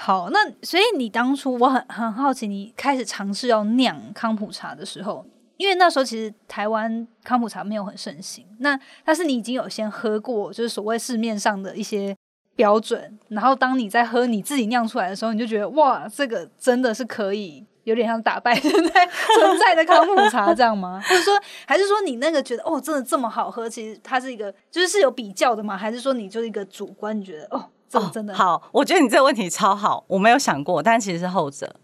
[0.00, 5.26] 好，那所以你当初我很很好奇，你开始尝试要酿康普茶的时候，
[5.58, 8.46] 因为那时候其实台湾康普茶没有很盛行。
[8.60, 12.16] 那但是你已经有先喝过，就是所谓市面上的一些
[12.56, 19.06] 标准，然后当你在喝你自己酿出来的时候，你就觉得哇，这个真的是可以有点像打败现在
[19.38, 21.00] 存在的康普茶这样吗？
[21.04, 21.34] 或 者说，
[21.66, 23.68] 还是说你那个觉得哦，真的这么好喝？
[23.68, 25.76] 其实它是一个就是是有比较的吗？
[25.76, 27.64] 还是说你就是一个主观，你觉得哦？
[27.88, 31.74] 这，真的好，我觉得你这个问题超好，我没有想过，但其实是后者，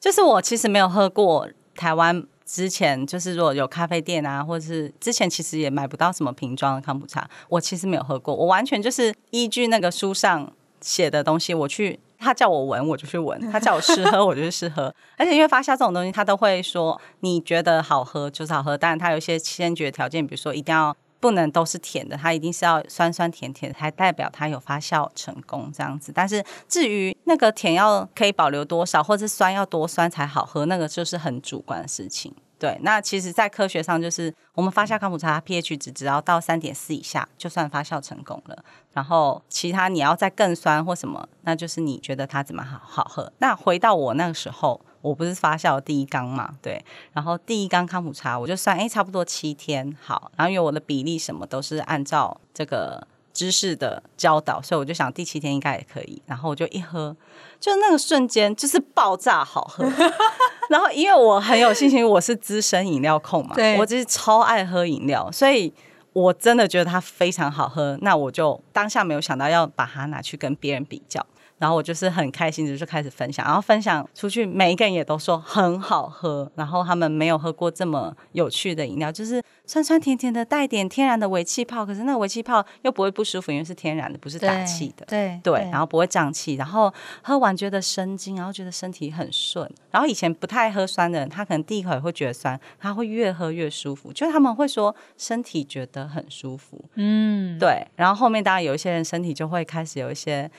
[0.00, 20.96] 就是我其实没有喝过台湾之前，就是如果有咖啡店啊，或者是之前其实也买不到什么瓶装的康普茶，我其实没有喝过，我完全就是依据那个书上写的东西，我去他叫我闻我就去闻，他叫我试喝我就去试喝， 而且因为发酵这种东西，他都会说你觉得好喝就是好喝，当然他有一些先决条件，比如说一定要。
[21.24, 26.12] 不能都是甜的，它一定是要酸酸甜甜，才代表它有发酵成功这样子。
[26.14, 32.30] 但是至于那个甜要可以保留多少，或者酸要多酸才好喝，那个就是很主观的事情。
[32.58, 38.62] 对，那其实，在科学上，就是我们发酵康普茶，pH 值只要到三点四以下，就算发酵成功了。
[38.92, 43.32] 然后其他你要再更酸或什么，那就是你觉得它怎么好好喝。
[43.38, 44.78] 那回到我那个时候。
[45.04, 56.22] 我不是发酵第一缸嘛，对，然后第一缸康普茶我就算，哎，差不多七天好，然后因为我的比例什么都是按照这个知识的教导，所以我就想第七天应该也可以。
[56.24, 57.14] 然后我就一喝，
[57.60, 59.84] 就那个瞬间就是爆炸好喝。
[60.70, 65.70] 然后因为我很有信心，我是资深饮料控嘛，我就是超爱喝饮料，所以
[66.14, 67.98] 我真的觉得它非常好喝。
[68.00, 71.26] 那我就当下没有想到要把它拿去跟别人比较。
[71.64, 76.52] 然后我就是很开心的就开始分享，然后分享出去，每一个人也都说很好喝。
[76.56, 81.86] 然后他们没有喝过这么有趣的饮料，就是酸酸甜甜的，带点天然的微气泡。
[81.86, 85.06] 可是那个尾气泡又不会不舒服，因为是天然的，不是打气的。
[85.06, 89.66] 对对，然后不会胀气，然后喝完觉得生津，然后觉得身体很顺。
[89.90, 96.84] 然后以前不太喝酸的人，他可能第一口也会觉得酸，他会越喝越舒服，就是他们会说身体觉得很舒服。
[96.96, 97.86] 嗯，对。
[97.96, 100.50] 然后后面当然有一些人身体就会开始有一些。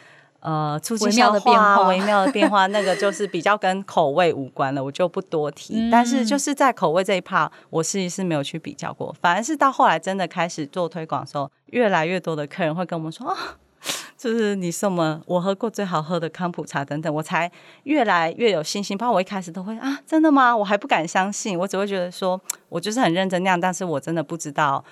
[0.46, 5.90] 呃，微妙的变化微妙的变化， 那个就是比较跟口味无关了，我就不多提。
[5.90, 9.12] 但是就是在口味这一 part，我实是没有去比较过。
[9.20, 13.36] 反而是到后来真的开始做推广的时候，越来越多的客人会跟我们说啊，
[14.16, 17.52] 就是你送我我喝过最好喝的康普茶等等，我才
[17.86, 18.96] 越来越有信心。
[18.96, 20.56] 包括我一开始都会啊，真的吗？
[20.56, 24.84] 我还不敢相信，我只会觉得说我就是很认真酿，但是我真的不知道。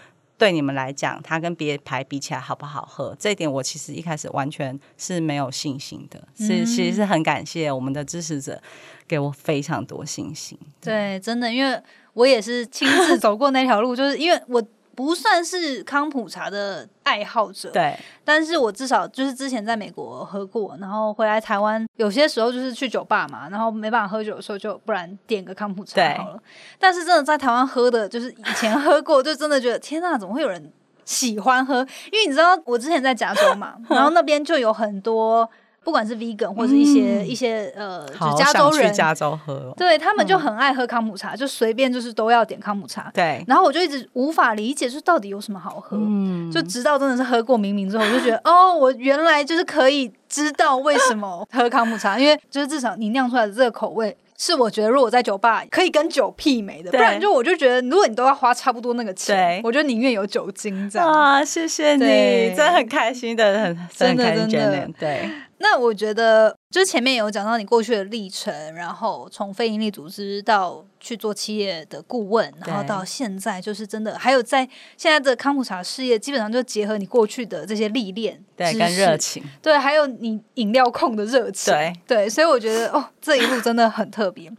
[0.43, 3.15] 对你们来讲，它跟别牌比起来好不好喝？
[3.17, 8.61] 这一点我其实一开始完全是没有信心的，是其实是很感谢我们的支持者
[9.07, 10.59] 给我非常多信心。
[10.81, 14.61] 对，真的，因为我也是亲自走过那条路，就是因为我。
[14.95, 26.39] 不算是康普茶的爱好者，对，但是我至少就是之前在美国喝过，然后回来台湾，有些时候就是去酒吧嘛，然后没办法喝酒的时候，就不然点个康普茶好了。
[26.79, 30.71] 但是真的在台湾喝的，就是以前喝过，就真的觉得天呐，怎么会有人
[31.05, 31.79] 喜欢喝？
[32.11, 35.49] 因为你知道我之前在加州嘛， 然后那边就有很多。
[35.83, 43.11] 不管是 vegan 或是一些一些呃，就加州人，加州喝，对他们就很爱喝康姆茶，就随便就是都要点康姆茶。
[43.13, 45.97] 对，然后我就一直无法理解，就到底有什么好喝？
[45.99, 54.15] 嗯，就直到真的是喝过明明之后，我就觉得哦，我原来就是可以知道为什么喝康姆茶， 因为就是至少你酿出来的这个口味。
[54.35, 61.07] 是我觉得，如果在酒吧可以跟酒媲美的，不然就我就觉得，如果你都要花差不多那个钱，我就宁愿有酒精这样。
[61.07, 65.29] 啊，谢谢你，真的很开心的，很真的真的对。
[65.63, 84.51] 那我觉得，就是前面有讲到你过去的历程，然后从非营利组织到去做企业的顾问，然后到现在就是真的，还有在现在的康普茶事业，基本上就结合你过去的这些历练，对，跟热情，对，还有你饮料控的热情，对对，所以我觉得哦，这一路真的很特别。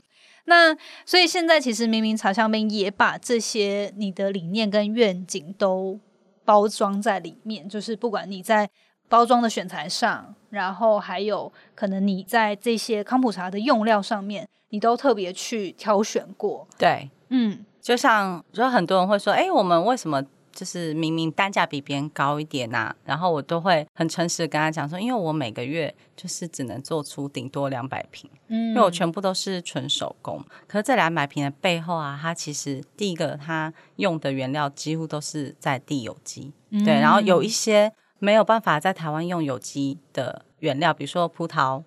[0.46, 6.00] 那所以现在其实明明茶香槟也把这些你的理念跟愿景都
[6.46, 8.70] 包装在里面，就是不管你在。
[9.06, 16.66] 包装的选材上，然后还有可能你在这些康普茶的用料上面，你都特别去挑选过。
[16.78, 22.94] 对，嗯，就像就很多人会说，哎，我们为什么就是明明单价比别人高一点呐？
[23.04, 30.40] 然后我都会很诚实的跟他讲说，因为我每个月就是只能做出顶多两百瓶，嗯，因为我全部都是纯手工。
[30.68, 37.92] 可是这两百瓶的背后啊，它其实第一个它用的原料几乎都是在地有机，对，然后有一些。
[38.24, 41.82] 没有办法在台湾用有机的原料，比如说葡萄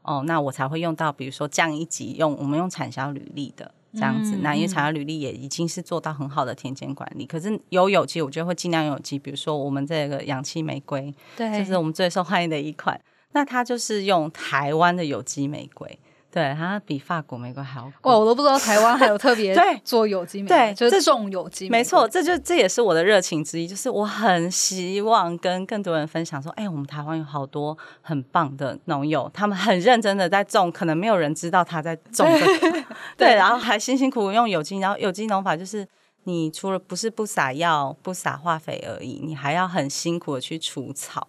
[0.00, 4.38] 哦，那我才会用到，比如说降一级用我们用产销履历的这样子。
[4.42, 9.18] 那因为产销履历也已经是做到很好的田间管理，可是有有机，我觉得会尽量有机。
[9.18, 12.98] 比如说我们这个氧气玫瑰，对，这是我们最受欢迎的一款，
[13.32, 15.98] 那它就是用台湾的有机玫瑰。
[16.32, 18.16] 对，它比法国玫瑰还要哇！
[18.16, 21.68] 我都不知道台湾还有特别 对做有机玫瑰，就是种有机。
[21.68, 32.26] 没错，这就这也是我的热情之一，就是我很希望跟更多人分享说，哎，我们台湾有好多很棒的农友，他们很认真的在种，可能没有人知道他在种。
[33.18, 35.86] 对，然后还辛辛苦苦用有机，然后有机农法就是
[36.24, 41.28] 你除了不是不撒药、不撒化肥而已，你还要很辛苦的去除草。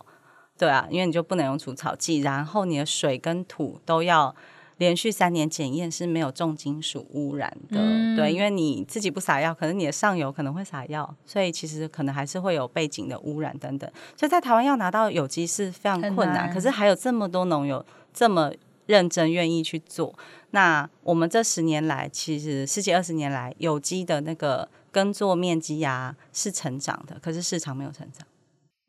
[0.58, 4.34] 对啊，因为你就不能用除草剂，然后你的水跟土都要。
[4.78, 7.78] 连续三年检验是没有重金属污染的，
[8.16, 13.90] 对，因为你自己不撒药，可能你的上游可能会撒药，所以其实可能还是会有背景的污染等等。
[14.18, 18.52] 所以在台湾要拿到有机是非常困难，可是还有这么多农友这么
[18.88, 20.14] 认真愿意去做。
[20.52, 28.28] 那我们这十年来，其实十几二十年来，有机的那个耕作面积啊是成长的，可是市场没有成长。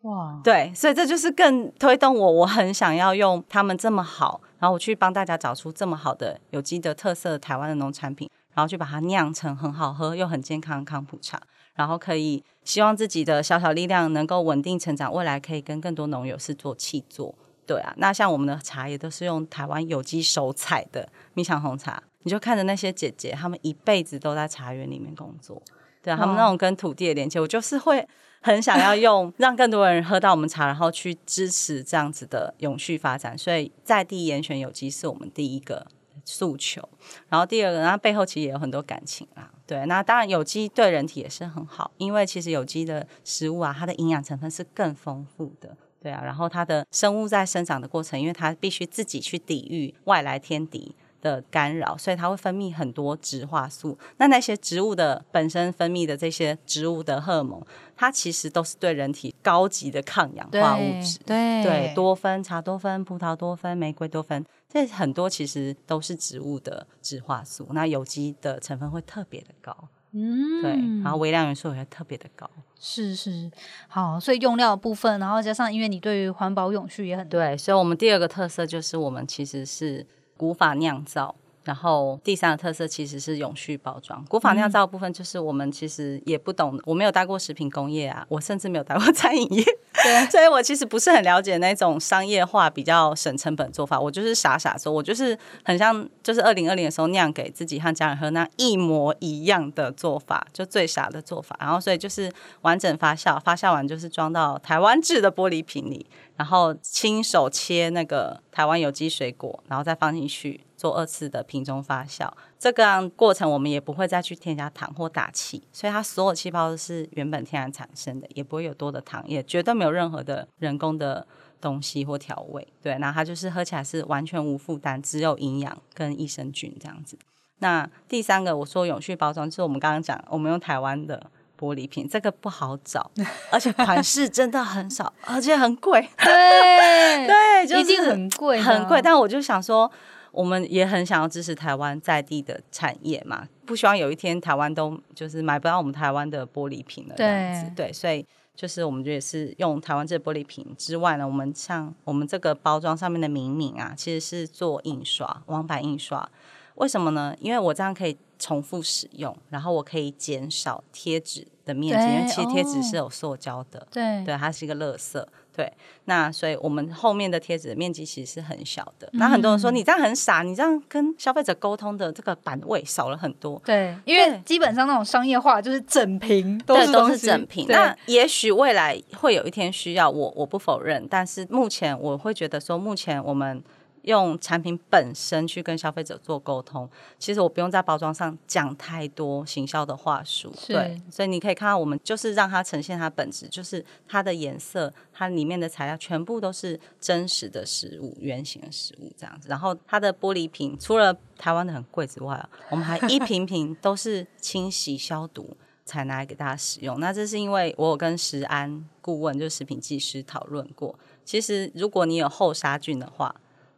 [0.03, 4.41] 哇，对，所以这就是更推动我，我很想要用他们这么好。
[4.65, 11.39] 然后我去帮大家找出这么好的有机的特色台湾的农产品，然后去把它酿成很好喝又很健康的康普茶，
[11.75, 17.35] 然后可以希望自己的小小力量能够稳定成长，未来可以跟更多农友是做契作。
[17.67, 25.61] 对啊，那像我们的茶叶都是用台湾有机手采的蜜香红茶，你就看着那些姐姐，她们一辈子都在茶园里面工作。
[26.03, 28.09] 对啊，她们那种跟土地的连接，我就是会
[28.45, 33.37] 很想要用让更多人喝到我们茶，然后去支持这样子的永续发展。
[33.39, 35.87] 所以在地严选有机是我们第一个
[36.27, 36.87] 诉求，
[37.31, 39.51] 然后第二个，那背后其实也有很多感情啦。
[39.67, 45.75] 对，那当然有机对人体也是很好，因为其实有机的食物啊，它的营养成分是更丰富的。
[46.03, 53.99] 对啊，然后它的生物在生长的过程，因为它必须自己去抵御外来天敌的干扰，所以它会分泌很多植化素。
[54.19, 57.65] 那那些植物的本身分泌的这些植物的荷尔蒙，
[57.97, 61.19] 它其实都是对人体高级的抗氧化物质。
[61.25, 67.67] 对对，多酚、茶多酚、葡萄多酚、玫瑰多酚，这很多其实都是植物的植化素。
[67.71, 69.75] 那有机的成分会特别的高。
[70.17, 70.71] 嗯，对，
[71.03, 73.51] 然后微量元素也特别的高，是是，
[73.89, 80.07] 好，所以用料的部分，然后加上因为你对于环保永续也很对，所以我们第二个特色就是我们其实是
[80.45, 81.37] 无法酿造。
[81.65, 89.65] 然后第三个特色其实是永续包装，古法酿造部分就是我们其实也不懂，我没有待过食品工业啊，我甚至没有待过 餐饮业，
[90.03, 93.99] 对，所以我其实不是很了解那种商业化比较省成本做法。
[93.99, 101.57] 我就是傻傻说，我就是很像就是二零二零的时候酿给自己和家人喝那一模一样的做法，就最傻的做法。
[101.59, 106.05] 然后所以就是完整发酵，发酵完就是装到台湾制的玻璃瓶里，
[106.37, 110.61] 然后亲手切那个台湾有机水果，然后再放进去。
[110.77, 121.27] 做二次的瓶中发酵，这个过程我们也不会再去添加糖或打气，所以它所有气泡都是原本天然产生的，也不会有多的糖，也绝对没有任何的人工的
[121.61, 122.67] 东西或调味。
[122.83, 127.17] 对，那它就是喝起来是完全无负担，只有营养跟益生菌这样子。
[127.61, 133.09] 那第三个我说永续包装，就是我们刚刚讲，我们用台湾的玻璃瓶，这个不好找，
[133.53, 136.09] 而且款式真的很少，而且很贵。
[136.19, 139.01] 对对，就是很贵，很贵。
[139.01, 139.91] 但我就想说。
[140.35, 147.71] 我们也很想要支持台湾在地的产业嘛，不希望有一天台湾都就是买不到我们台湾的玻璃瓶了这样子。
[147.77, 156.29] 对，所以就是我们也是用台湾这玻璃瓶之外呢，我们像我们这个包装上面的明明啊，其实是做印刷，网版印刷。
[156.77, 157.35] 为什么呢？
[157.41, 165.25] 因为我这样可以重复使用，然后我可以减少贴纸的面积，因为其实贴纸是有塑胶的，对，对，它是一个垃圾。
[165.57, 165.73] 对，
[166.07, 169.09] 那所以我们后面的贴纸的面积其实是很小的。
[169.13, 173.63] 那很多人说你这样很傻，你这样跟消费者沟通的这个版位少了很多。
[173.65, 177.67] 对，因为基本上那种商业化就是整瓶都是都是整瓶。
[177.69, 181.07] 那也许未来会有一天需要，我我不否认。
[181.09, 183.63] 但是目前我会觉得说，目前我们。
[184.05, 186.89] 用产品本身去跟消费者做沟通，
[187.19, 199.49] 其实我不用在包装上讲太多行销的话术，对，所以你可以看到我们就是让它呈现它本质，就是它的颜色，它里面的材料全部都是真实的食物、原型的食物这样子。
[199.49, 207.01] 然后它的玻璃瓶除了台湾的很贵之外，我们还一瓶瓶都是清洗消毒才拿来给大家使用。
[207.01, 213.35] 那这是因为我有跟食安顾问，就是食品技师讨论过，其实如果你有后杀菌的话。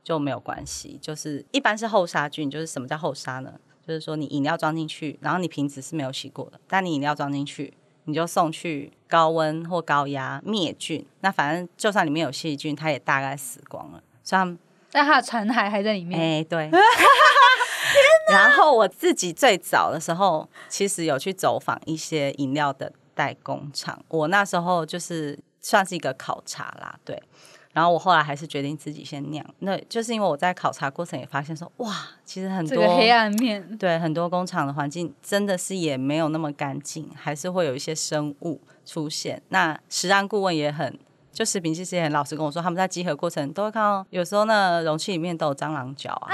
[0.07, 3.53] 就没有关系，就是一般是后杀菌，就是什么叫后杀呢？
[3.85, 14.01] 就是说你饮料装进去，然后你瓶子是没有洗过的，但你饮料装进去，你就送去高温或高压灭菌，那反正就算里面有细菌，它也大概死光了。
[14.23, 14.57] 所以，
[14.92, 16.21] 但它的残骸还在里面。
[16.21, 16.71] 哎，对。
[18.31, 27.21] 然后我自己最早的时候，其实有去走访一些饮料的代工厂，我那时候就是算是一个考察啦，对。
[27.76, 39.42] 然后我后来还是决定自己先酿，那就是因为我在考察过程也发现说，哇，其实很多黑暗面，对很多工厂的环境真的是也没有那么干净，还是会有一些生物出现。
[39.50, 40.98] 那食安顾问也很，
[41.30, 46.32] 就食品其实也很老实跟我说，他们在集合过程都会看到，有时候呢容器里面都有蟑螂脚啊，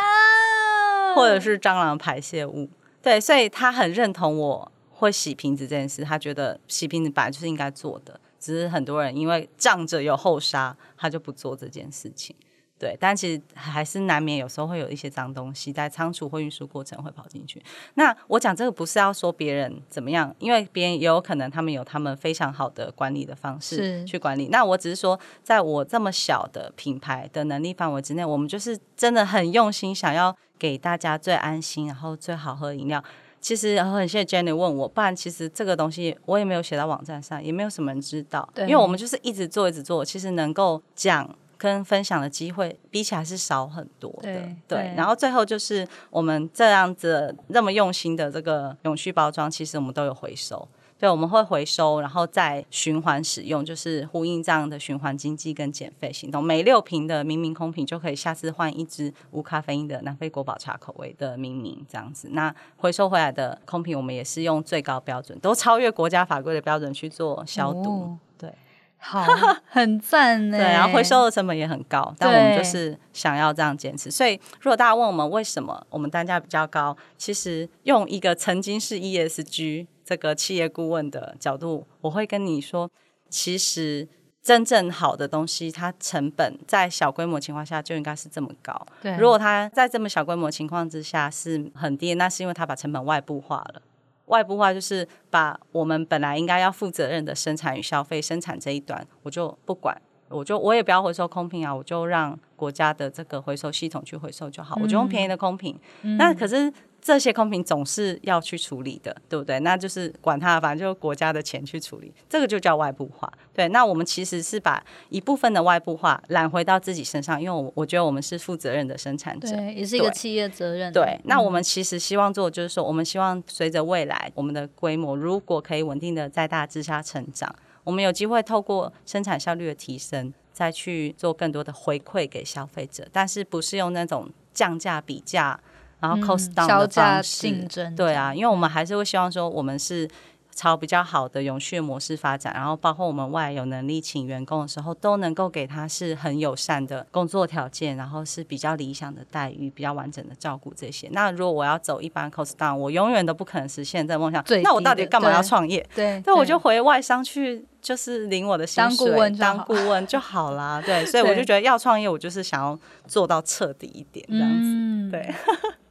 [1.17, 2.71] 或者是蟑螂排泄物，
[3.03, 8.21] 对，所以他很认同我会洗瓶子这件事，他觉得洗瓶子本来就是应该做的。
[8.43, 12.35] 只是很多人因为仗着有后杀，他就不做这件事情。
[12.77, 17.63] 对，但其实还是难免有时候会有一些脏东西在仓储或运输过程会跑进去。
[17.95, 24.49] 那我讲这个不是要说别人怎么样，因为别人也有可能他们有他们非常好的管理的方式去管理。
[24.49, 33.01] 那我只是说，在我这么小的品牌的能力范围之内，我们就是真的很用心，想要给大家最安心，然后最好喝的饮料。
[33.43, 38.49] 其实很谢谢 Jenny 问我，不然其实这个东西我也没有写到网站上，也没有什么人知道。
[38.57, 41.29] 因为我们就是一直做，一直做，其实能够讲
[41.59, 44.49] 跟分享的机会比起来是少很多的。
[44.69, 50.67] 对，然后最后就是我们这样子那么用心的这个永续包装，其实我们都有回收。
[51.03, 56.41] 对，我们会回收，然后再循环使用，就是呼应这样的循环经济跟减肥行动。
[56.41, 62.29] 每六瓶的明明空瓶就可以下次换一支无咖啡因的南非国宝茶口味的明明，这样子。
[62.31, 68.17] 那回收回来的空瓶，我们也是用最高标准，都超越国家法规的标准去做消毒。
[68.39, 68.55] 对，
[68.99, 69.27] 好，
[69.67, 70.57] 很赞 呢。
[70.57, 74.09] 对，然后回收的成本也很高，但我们就是想要这样坚持。
[74.09, 82.91] 所以，如果大家问我们为什么我们单价比较高，其实用一个曾经是 ESG 这个企业顾问的角度，我会跟你说，
[83.31, 84.07] 其实
[84.43, 88.87] 真正好的东西，它成本在小规模情况下就应该是这么高。
[89.01, 93.81] 对，如果它在这么小规模情况之下是很低，那是因为它把成本外部化了。
[94.27, 99.99] 外部化就是把我们本来应该要负责任的生产与消费、生产这一端，我就不管，
[100.29, 105.81] 我就我也不要回收空瓶啊，我就让国家的这个回收系统去回收就好，我就用便宜的空瓶。
[106.19, 106.71] 那可是。
[107.05, 109.59] 这些空瓶总是要去处理的，对不对？
[109.59, 113.31] 那就是管它，反正就国家的钱去处理，这个就叫外部化。
[113.53, 120.93] 对，那我们其实是把一部分的外部化揽回到自己身上，因为我我觉得我们是负责任的生产者，对，也是一个企业责任。
[120.93, 135.59] 对，那我们其实希望做，就是说，我们希望随着未来我们的规模如果可以稳定的在大之下成长，我们有机会透过生产效率的提升，再去做更多的回馈给消费者，但是不是用那种降价比价。
[136.03, 140.09] 然后 cost down 的方式，对啊，因为我们还是会希望说，我们是
[140.55, 151.09] 朝比较好的永续模式发展，然后包括我们未来有能力请员工的时候，都能够给他是很友善的工作条件，然后是比较理想的待遇，比较完整的照顾这些。
[151.13, 154.45] 那如果我要走一般 cost down，我永远都不可能实现这个梦想。
[154.63, 155.89] 那我到底干嘛要创业？
[155.95, 160.83] 对，那我就回外商去，就是领我的薪水，当顾问，当顾问就好啦。
[160.85, 165.11] 对，所以我就觉得要创业，我就是想要做到彻底一点，这样子。
[165.11, 165.35] 对。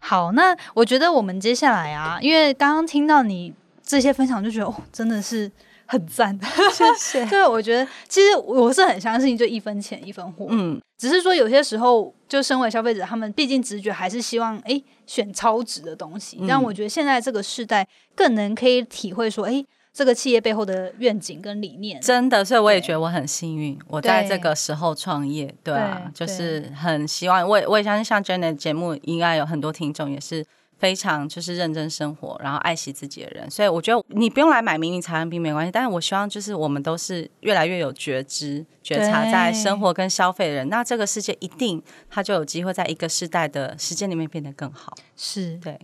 [0.00, 5.50] 好，那我觉得我们接下来啊，因为刚刚听到你这些分享，就觉得哦，真的是
[5.86, 6.36] 很赞，
[6.72, 7.24] 谢谢。
[7.26, 17.86] 对，我觉得其实我是很相信，就一分钱一分货，嗯，只是说有些时候，就身为消费者，他们毕竟直觉还是希望哎选超值的东西，但我觉得现在这个时代
[18.16, 19.64] 更能可以体会说，哎。
[19.92, 30.46] 这个企业背后的愿景跟理念，真的，所以我也觉得我很幸运，我在这个时候创业，对啊，就是很希望，我我也相信像 Jenny 节目应该有很多听众也是
[30.78, 45.56] 非常就是认真生活，然后爱惜自己的人，所以我觉得你不用来买明明茶产品没关系，但是我希望就是我们都是越来越有觉知、觉察在生活跟消费的人，那这个世界一定它就有机会在一个时代的时间里面变得更好，是。
[45.56, 45.78] 对。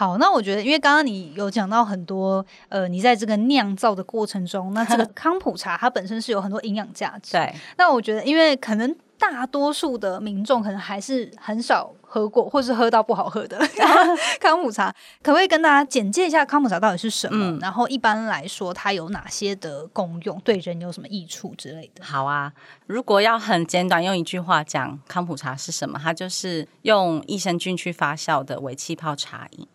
[0.00, 7.32] 好，那我觉得，因为刚刚你有讲到很多，呃，你在这个酿造的过程中，那这个 康普茶它本身是有很多营养价值。
[7.32, 7.54] 对。
[7.76, 13.60] 那我觉得，因为可能大多数的民众可能还是很少喝过，或是喝到不好喝的
[14.40, 14.90] 康普茶，
[15.22, 17.58] 可不可以跟大家简介一下康普茶到底是什么？
[17.60, 22.02] 然后一般来说，它有哪些的功用，对人有什么益处之类的？
[22.02, 22.50] 好啊，
[22.86, 29.68] 如果要很简短用一句话讲康普茶是什么，它就是用益生菌去发酵的微气泡茶饮。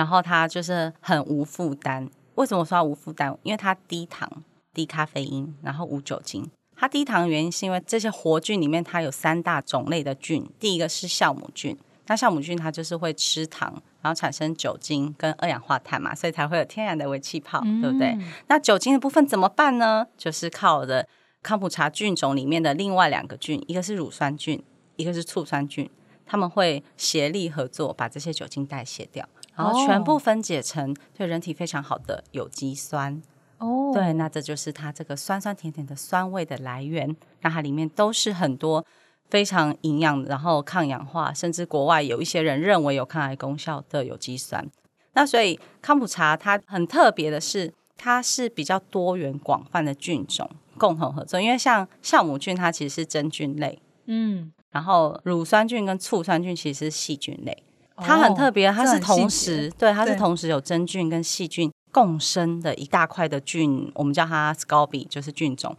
[0.00, 2.08] 然后它就是很无负担。
[2.36, 3.36] 为什么说无负担？
[3.42, 4.26] 因为它低糖、
[4.72, 6.50] 低咖啡因，然后无酒精。
[6.74, 10.48] 它低糖的原因是因为这些活菌里面它有三大种类的菌。
[10.58, 11.76] 第一个是酵母菌，
[12.06, 13.70] 那酵母菌它就是会吃糖，
[14.00, 18.16] 然后产生酒精跟二氧化碳嘛，所以才会有天然的微气泡，对不对？
[18.46, 20.06] 那酒精的部分怎么办呢？
[20.16, 21.06] 就是靠的
[21.42, 24.64] 康普茶菌种里面的另外两个菌，一个是乳酸菌，
[24.96, 25.90] 一个是醋酸菌，
[26.24, 29.28] 他们会协力合作把这些酒精代谢掉。
[29.62, 33.20] 然后全部分解成对人体非常好的有机酸
[33.58, 37.14] 哦，对，那这就是它这个酸酸甜甜的酸味的来源。
[37.42, 38.84] 那它里面都是很多
[39.28, 44.66] 非常营养，然后抗氧化，甚至国外有一些人认为有抗癌功效的有机酸。
[45.12, 50.48] 那所以康普茶它很特别的是，它是比较多元广泛的菌种
[50.78, 51.40] 共同合作。
[51.40, 57.62] 因为像酵母菌，它其实是真菌类，嗯，然后乳酸菌跟醋酸菌其实是细菌类。
[58.02, 65.76] 它很特别，它是同时对，它是同时有真菌跟细菌共生的一大块的菌，我们叫它 SCOBY，就是菌种。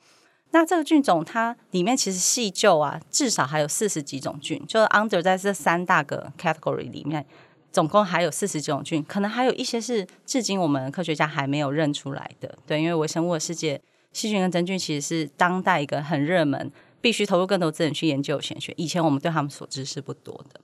[0.52, 7.26] 那这个菌种它里面其实细就啊，至少还有四十几种菌，就是 under 在这三大个 category 里面，
[7.72, 12.58] 总共还有四十几种菌，可能还有一些是至今我们科学家还没有认出来的。
[12.68, 16.70] 对，因为微生物的世界，细菌跟真菌其实是当代一个很热门，
[17.00, 18.74] 必须投入更多资源去研究的学。
[18.76, 20.60] 以前我们对他们所知是不多的。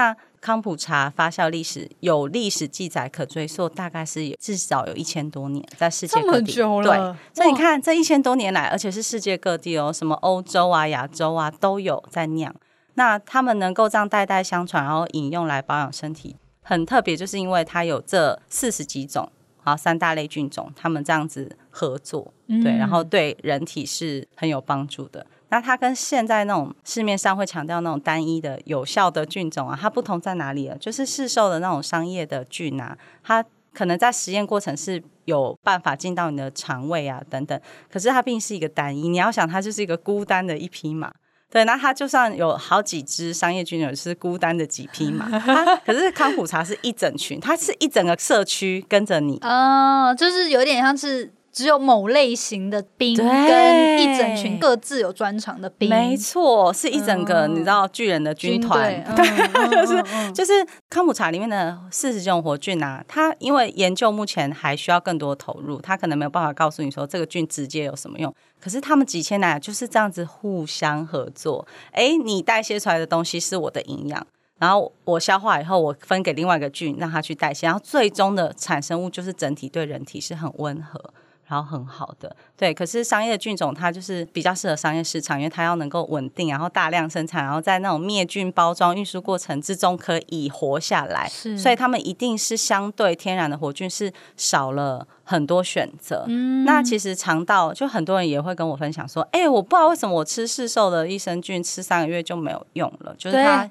[0.00, 6.54] 那康普茶发酵历史有历史记载可追溯，大概是至少有一千多年，在世界各地。
[6.54, 12.54] 对，所以你看这一千多年来，而且是世界各地哦，什么欧洲啊、亚洲啊都有在酿。
[12.94, 19.30] 那他们能够这样代代相传，然后饮用来保养身体，很特别，就是因为它有这四十几种
[19.64, 25.26] 然后三大类菌种，他们这样子合作，对，然后对人体是很有帮助的。
[25.48, 30.76] 那它跟现在那种市面上会强调那种单一的有效的菌种啊，它不同在哪里啊？
[30.78, 41.12] 就是市售的那种商业的菌啊，它可能在实验过程是有办法进到你的肠胃啊等等，可是它并是一个单一，你要想它就是一个孤单的一匹马。
[41.50, 45.26] 对，那它就算有好几只商业菌也是孤单的几匹马，
[45.84, 49.38] 可是康普茶是一整群，它是一整个社区跟着你。
[49.42, 51.32] 哦，就是有点像是。
[51.52, 59.24] 只有某类型的兵跟一整群各自有专长的兵，没错，是一整个你知道巨人的军团，对，
[59.70, 60.52] 就是就是
[60.88, 74.24] 康普茶里面的四十种活菌啊，它因为研究目前还需要更多投入，它可能没有办法告诉你说这个菌直接有什么用，可是他们几千年就是这样子互相合作，哎，你代谢出来的东西是我的营养，
[74.58, 81.12] 然后我消化以后我分给另外一个菌让它去代谢，然后最终的产生物就是整体对人体是很温和。
[81.50, 96.24] 然后很好的，对，可是商业菌种它就是比较适合商业市场，因为它要能够稳定，然后大量生产，然后在那种灭菌、包装、运输过程之中可以活下来，是，所以它们一定是相对天然的活菌是少了很多选择。
[96.28, 103.68] 嗯，那其实肠道就很多人也会跟我分享说，哎，我不知道为什么我吃市售的益生菌吃三个月就没有用了，就是它。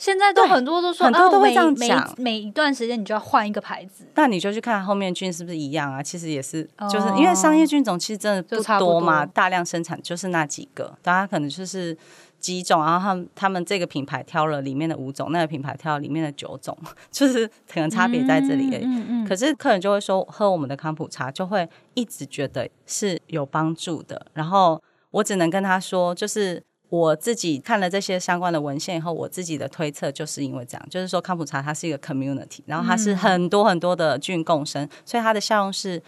[0.00, 2.14] 现在都很多都说，很多都会这样讲。
[2.16, 6.02] 每一段时间你就要换一个牌子，那你就去看后面菌是不是一样啊？
[6.02, 11.94] 其实也是，就是因为商业菌种其实真的不多嘛，大量生产就是那几个，大家可能就是
[12.38, 16.74] 几种，然后他们他们这个品牌挑了里面的五种，那个品牌挑里面的九种，
[17.12, 18.70] 就是可能差别在这里。
[18.82, 19.28] 嗯嗯。
[19.28, 26.62] 可是客人就会说，喝我们的康普茶就会一直觉得是有帮助的，然后我只能跟他说，就是。
[26.90, 36.02] 我自己看了这些相关的文献以后，我自己的推测就是因为这样，就是说康普茶它是一个 community，然后它是很多很多的菌共生，所以它的效用是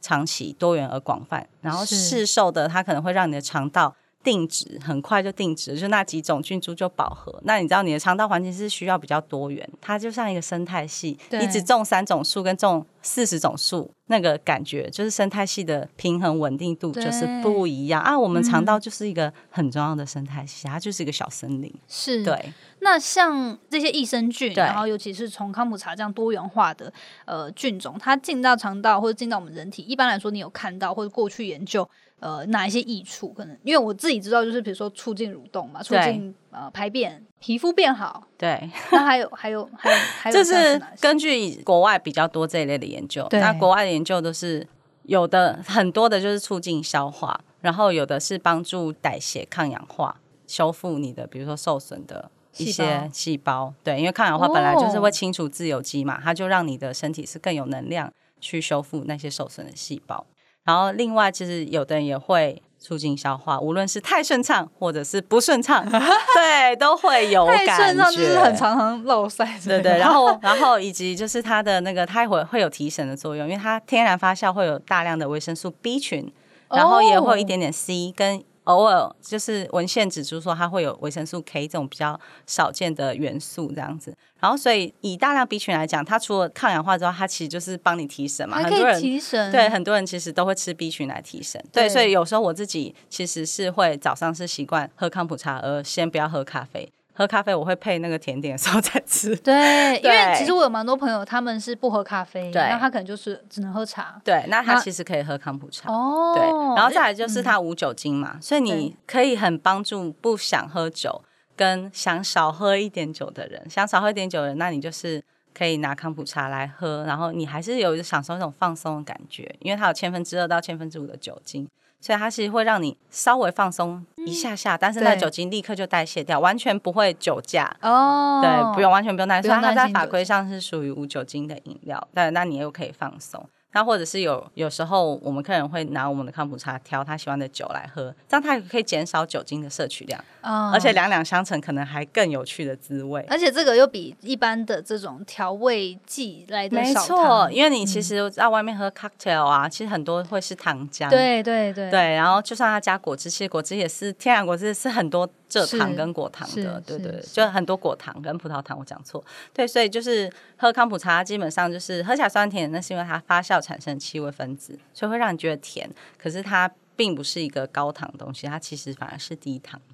[0.00, 1.46] 长期、多元而广泛。
[1.60, 3.94] 然后市售的它可能会让你的肠道
[4.24, 7.38] 定植，很快就定植，就那几种菌株就饱和。
[7.44, 13.88] 那你知道你的肠道环境是需要比较多元，它就像一个生态系，你只种三种树跟种四十种树。
[14.06, 18.18] 那个感觉就是生态系的平衡稳定度就是不一样啊！
[18.18, 21.74] 我们肠道就是一个很重要的生态系，它就是一个小森林。
[21.88, 22.52] 是对。
[22.80, 26.92] 那像这些益生菌，然后尤其是从康普茶这样多元化的
[27.24, 31.88] 呃菌种，它进到肠道或者进到我们人体，一般来说，你有看到或者过去研究
[32.20, 33.28] 呃哪一些益处？
[33.28, 38.26] 可能因为我自己知道，就是比如说促进蠕动嘛，促进呃排便，皮肤变好。
[38.38, 38.70] 对。
[38.90, 44.66] 那还有还有还有还有，就是根据国外比较多这一类的研究，那国外的研究都是
[45.02, 53.74] 有的很多的，就是促进消化，然后有的是帮助代谢、抗氧化、修复你的，比如说受损的一些细胞。
[53.82, 58.10] 对，因为抗氧化本来就是会清除自由基嘛，它就让你的身体是更有能量
[58.40, 60.24] 去修复那些受损的细胞。
[60.64, 62.60] 然后另外，其实有的人也会。
[62.76, 67.66] 促进消化，无论是太顺畅或者是不顺畅， 对，都会有感觉。
[67.66, 69.96] 太顺畅就是很常常漏塞，对对。
[69.96, 76.30] 然后， 然后以及就是它的那个，它会会有提神的作用，因为它天然发酵会有大量的维生素 B 群，
[76.68, 78.44] 然后也会有一点点 C 跟。
[78.64, 88.62] 偶尔就是文献指出说它会有维生素 K 这种比较少见的元素这样子，然后所以以大量 B 群来讲，它除了抗氧化之外，它其实就是帮你提神嘛。
[88.62, 91.62] 很多人提神，对很多人其实都会吃 B 群来提神。
[91.72, 96.90] 对，所以有时候我自己其实是会早上是习惯喝康普茶，而先不要喝咖啡。
[97.16, 99.34] 喝咖啡我会配那个甜点的时候再吃。
[99.40, 104.20] 对，因为其实我有蛮多朋友他们是不喝咖啡，那他可能就是只能喝茶。
[104.24, 105.88] 对，那他其实可以喝康普茶。
[105.90, 106.34] 哦。
[106.36, 106.44] 对，
[106.76, 111.22] 然后再来就是它无酒精嘛，所以你可以很帮助不想喝酒
[111.56, 115.22] 跟想少喝一点酒的人，想少喝一点酒的人，那你就是
[115.56, 121.68] 可以拿康普茶来喝，然后你还是有享受一种放松的感觉，因为它有千分之二到千分之五的酒精。
[122.04, 127.74] 所以它其实会让你稍微放松一下下，但是那酒精立刻就代谢掉，完全不会酒驾。
[127.80, 128.42] 哦。
[128.42, 133.48] 对，不用完全不用担心，它在法规上是属于无酒精的饮料，但那你又可以放松。
[133.72, 143.24] 那或者是有有时候我们客人会拿我们的康普茶挑他喜欢的酒来喝，这样他也可以减少酒精的摄取量，而且两两相乘，可能还更有趣的滋味。
[143.28, 151.90] 而且这个又比一般的这种调味剂来的没错，因为你其实在外面喝 cocktail 啊，其实很多会是糖浆，对对对。
[151.90, 155.28] 对，然后就算它加果汁，其实果汁也是天然果汁，是很多。
[155.46, 165.88] 蔗糖跟果糖的，对对，就很多果糖跟葡萄糖，我讲错，对，所以就是喝康普茶，基本上就是喝起来酸甜，那是因为它发酵产生气味分子，所以会让你觉得甜，
[166.18, 169.80] 可是它并不是一个高糖的东西，它其实反而是低糖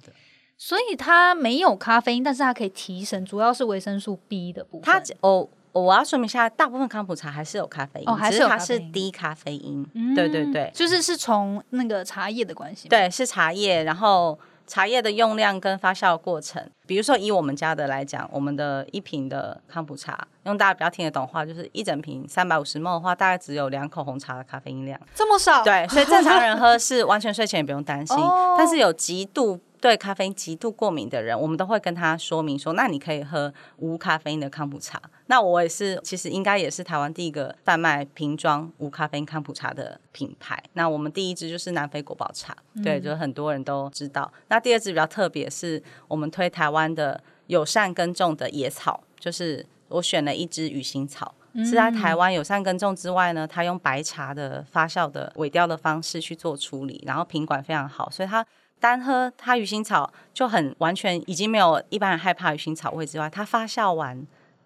[0.63, 4.83] 所以它没有咖啡因，但是它可以提神，主要是维生素 B 的部分。
[4.83, 9.83] 它哦，我要说明一下，大部分康普茶还是有咖啡因，只是它是低咖啡因。
[10.13, 12.87] 对对对，就是是从那个茶叶的关系。
[12.87, 14.37] 对，是茶叶，然后
[14.67, 16.63] 茶叶的用量跟发酵过程。
[16.85, 25.63] 比如说以我们家的来讲，我们的一瓶的康普茶，用大家比较听得懂话，就是一整瓶三百五十毫的话，大概只有两口红茶的咖啡因量，这么少？
[25.63, 28.15] 对，所以正常人喝 是完全睡前也不用担心，
[28.55, 29.59] 但是有极度。
[29.81, 35.01] 对咖啡因极度过敏的人，我们都会跟他说明说，那你可以喝无咖啡因的康普茶。
[35.25, 40.63] 那我也是，其实应该也是台湾第一个贩卖瓶装无咖啡因康普茶的品牌。
[40.73, 44.31] 那我们第一支就是南非国宝茶，对，就是很多人都知道。
[44.49, 58.45] 那第二支比较特别，是我们推台湾的友善耕种的野草，就是我选了一支鱼腥草，是在台湾友善耕种之外呢，它用白茶的发酵的尾雕的方式去做处理，然后品管非常好，所以它。
[58.81, 64.25] 单喝它鱼腥草就很完全已经没有一般人害怕鱼腥草味之外，它发酵完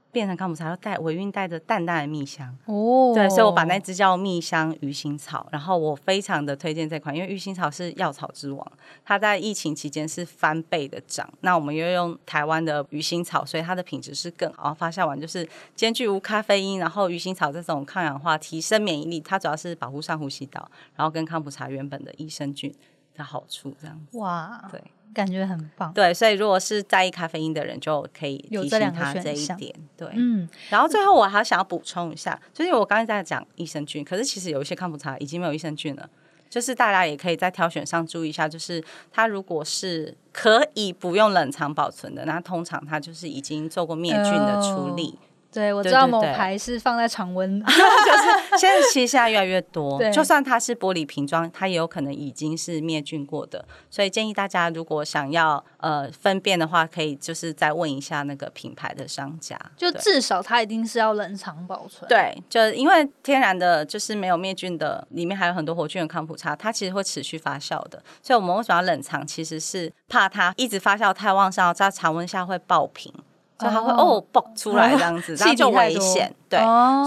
[0.09, 3.11] 变成康普茶，又带尾韵带着淡淡的蜜香哦。
[3.13, 8.65] 对，所以我把那支叫蜜香鱼腥草，然后我非常的推荐这款，因为鱼腥草是药草之王，
[9.03, 11.29] 它在疫情期间是翻倍的涨。
[11.41, 14.73] 那我们又用台湾的鱼腥草，所以它的品质是更好。
[14.73, 15.45] 发酵完就是
[15.75, 22.73] 兼具无咖啡因，然后鱼腥草这种抗氧化、提升免疫力，它主要是保护上呼吸道，然后跟康普茶原本的益生菌。
[23.15, 25.91] 的好处这样子哇，对，感觉很棒。
[25.93, 29.73] 对，所以如果是在意咖啡因的人，就可以提醒他这一点。
[29.95, 30.47] 对，嗯。
[30.69, 36.09] 然后最后我还想要补充一下，就是我刚才在讲益生菌，可是其实有一些康普茶已经没有益生菌了，
[36.49, 45.17] 就是大家也可以在挑选上注意一下，就是它如果是可以不用冷藏保存的，那通常它就是已经做过灭菌的处理。
[45.55, 53.65] 对，我知道某牌是放在常温， 就是现在其实现在越来越多，就算它是玻璃瓶装，它也有可能已经是灭菌过的。
[53.89, 62.07] 所以建议大家如果想要呃分辨的话，可以就是再问一下那个品牌的商家，就至少它一定是要冷藏保存。
[62.09, 68.03] 对，就因为天然的就是没有灭菌的，里面还有很多活菌的康普茶，它其实会持续发酵的。
[68.21, 69.25] 所以我们为什么要冷藏？
[69.25, 73.13] 其实是怕它一直发酵太旺盛，在常温下会爆瓶。
[73.57, 76.33] 就它会哦爆出来这样子， 然后就危险。
[76.49, 76.59] 对，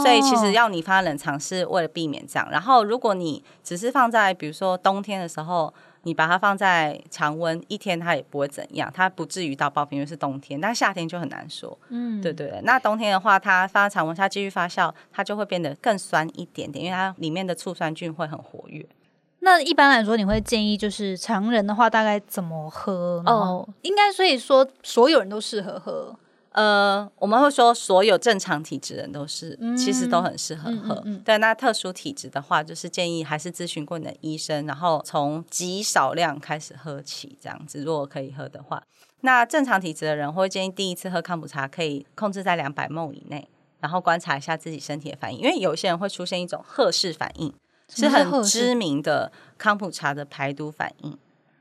[0.02, 2.48] 所以其实要你放在冷藏是为了避免这样。
[2.50, 5.72] 然后如果你只是放在比如说冬天的时候，
[6.04, 10.58] 你把它放在常温一天，它也不会怎样，它不至于到爆瓶，因为是冬天。
[10.58, 11.76] 但夏天就很难说。
[11.90, 12.60] 嗯，对对。
[12.62, 18.86] 那冬天的话，它放在常温它继续发酵，它就会变得更酸一点点，因为它里面的醋酸菌会很活跃。
[19.40, 23.22] 那一般来说，你会建议就是常人的话，大概怎么喝？
[23.26, 26.14] 哦，应该所以说所有人都适合喝。
[26.58, 31.04] 呃，我们会说所有正常体质人都是，其实都很适合喝。
[31.24, 37.84] 对，那特殊体质的话，就是建议还是咨询过你的医生，然后从极少量开始喝起，这样子。
[37.84, 38.82] 如果可以喝的话，
[39.20, 43.48] 那正常体质的人会建议第一次喝康普茶可以控制在两百梦以内，
[43.78, 47.54] 然后观察一下自己身体的反应，因为有些人会出现一种赫氏反应，
[47.88, 51.16] 是很知名的康普茶的排毒反应，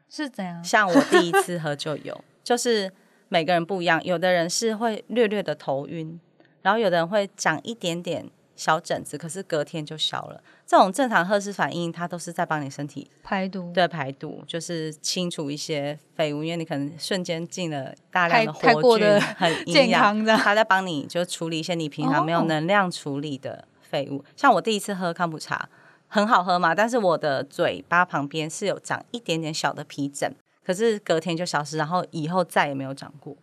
[0.09, 0.63] 是怎样？
[0.63, 2.91] 像我第一次喝就有，就是。
[3.29, 6.19] 每个人不一样，有的人是会略略的头晕，
[6.61, 10.41] 然后有的人会长一点点小疹子，可是隔天就消了。
[10.65, 24.23] 这种正常赫氏反应，它都是在帮你身体排毒，对排毒，就是清除一些废物，因为你可能瞬间进了大量的活菌，很营养， 它在帮你就处理一些你平常没有能量处理的废物。
[24.35, 25.69] 像我第一次喝康普茶，
[26.07, 30.33] 很好喝嘛，但是我的嘴巴旁边是有长一点点小的皮疹。
[30.67, 33.33] 可是隔天就消失，然后以后再也没有长过。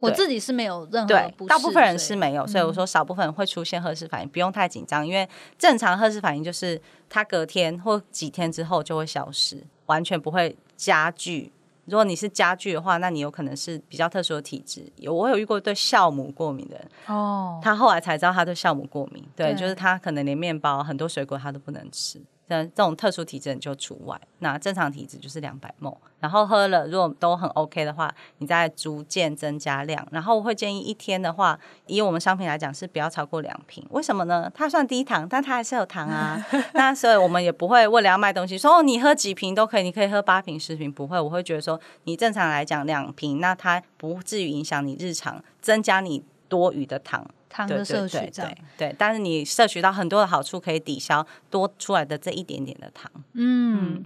[0.00, 11.52] 我自己是没有任何对，大部分人是没有，所以我说少部分人会出现赫氏反应，不用太紧张，因为正常赫氏反应就是它隔天或几天之后就会消失，完全不会加剧。
[11.84, 14.84] 如果你是加剧的话，那你有可能是比较特殊的体质。
[14.96, 22.20] 有我有遇过对酵母过敏的人哦，他后来才知道他对酵母过敏，对，就是他可能连面包很多水果他都不能吃。
[22.64, 30.06] 这种特殊体质就除外，那正常体质就是两百沫，然后喝了如果都很 OK 的话，你再逐渐增加量。
[30.10, 33.86] 然后我会建议一天的话，以我们商品来讲是不要超过两瓶。
[33.90, 34.50] 为什么呢？
[34.54, 36.44] 它算低糖，但它还是有糖啊。
[36.74, 41.20] 那所以我们也不会为了要卖东西说哦，你喝几瓶都可以，你可以喝八瓶、十瓶，不会。
[41.20, 47.26] 我会觉得说，你正常来讲两瓶，那它不至于影响你日常增加你多余的糖。
[47.52, 53.12] 糖的摄取，对对，但是你摄取到很多的好处，可以抵消多出来的这一点点的糖。
[53.34, 54.02] 嗯，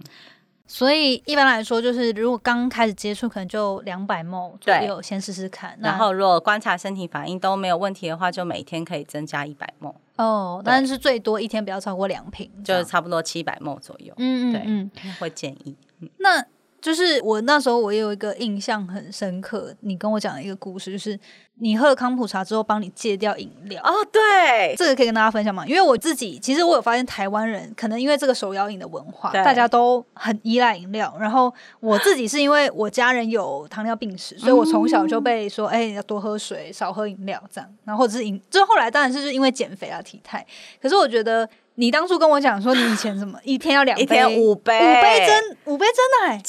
[0.67, 5.77] 所以一般来说，就是如果刚开始接触，可能就两百毫左右，先试试看。
[5.81, 9.95] 然后如果观察身体反应都没有问题的话，就每天可以增加一百毫。
[10.17, 14.13] 哦，但是最多一天不要超过两瓶，就是差不多七百毫左右。
[14.17, 15.75] 嗯嗯嗯，会建议。
[16.17, 16.43] 那
[16.81, 21.19] 就是我那时候我也有一个印象很深刻，你跟我讲的一个故事，就是
[21.55, 23.81] 你喝了康普茶之后，帮你戒掉饮料。
[23.83, 25.65] 哦，对，这个可以跟大家分享吗？
[25.65, 31.13] 因为我自己其实我有发现，台湾人可能因为这个手摇饮的文化，大家都很依赖饮料。
[31.19, 37.69] 然后我自己是因为我家人有糖尿病史，所以我从小就被说，哎，要多喝水，少喝饮料这样。
[37.83, 40.45] 然后或者是饮，就后来当然是是因为减肥啊体态。
[40.81, 41.49] 可是我觉得。
[41.79, 46.41] 你当初跟我讲说，你以前怎么 一天要两杯，一天五杯，五杯真五杯真奶，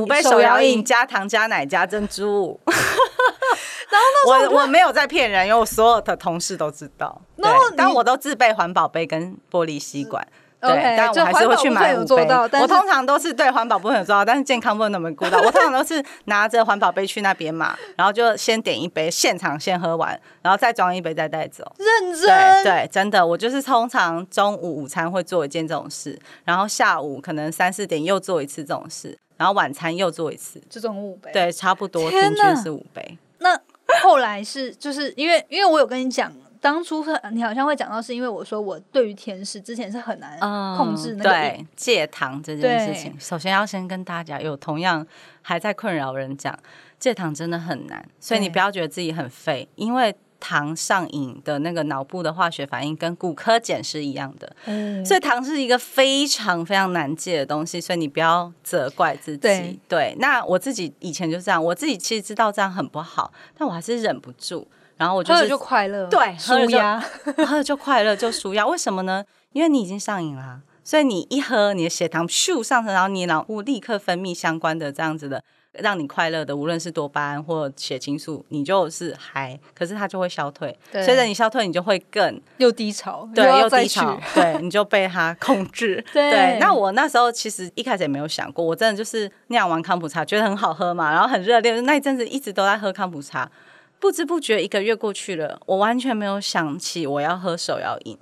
[0.00, 2.58] 五杯手摇饮加糖加奶加珍珠。
[2.66, 7.20] 然后那我我没有在骗人，因为我所有的同事都知道。
[7.36, 10.26] 然后，但我都自备环保杯跟玻璃吸管。
[10.68, 12.26] 对，但我还是会去买五杯。
[12.60, 15.38] 我通常都是对环保部分有做到，但是健康部分都没顾到。
[15.40, 21.64] 我通常都是拿着环保杯去那边嘛，然后就先点一杯，现场先喝完，然后再装一杯再带走。
[21.78, 33.18] 认真，对，真的，我就是通常中午午餐会做一件这种事，然后下午可能三四点又做一次这种事，然后晚餐又做一次，这种五杯，对，差不多平均是五杯。
[33.38, 33.58] 那
[34.02, 36.32] 后来是就是因为因为我有跟你讲。
[36.66, 40.36] 当初你好像会讲到，是因为我说我对于甜食之前是很难
[40.76, 43.14] 控制那个戒糖这件事情。
[43.20, 45.06] 首先要先跟大家有同样
[45.42, 46.58] 还在困扰人讲，
[46.98, 59.78] 戒糖真的很难，所以你不要觉得自己很废，因为糖上瘾的那个脑部的化学反应跟骨科碱是一样的，嗯所以糖是一个非常非常难戒的东西，所以你不要责怪自己。
[59.88, 64.66] 对，那我自己以前就这样，我自己其实知道这样很不好，但我还是忍不住。
[64.96, 66.98] 然后我就喝了就快乐，对，舒压，
[67.46, 68.66] 喝了就快乐就舒压。
[68.66, 69.24] 为什么呢？
[69.52, 75.42] 因为你已经上瘾了，所以你一喝，你的血糖咻上升，然后你脑部立刻分泌相关的这样子的
[75.72, 79.58] 让你快乐的，无论是多巴胺或血清素，你就是嗨。
[79.74, 86.02] 可是它就会消退，随着你消退，你就会更又低潮，对，又低潮，对，你就被它控制。
[86.12, 93.50] 对，那我那时候其实一开始也没有想过，我真的就是酿完康普茶，觉得很好喝嘛，然后很热烈，那一阵子一直都在喝康普茶。
[93.98, 98.18] 不知不觉一个月过去了，我完全没有想起我要喝手摇饮，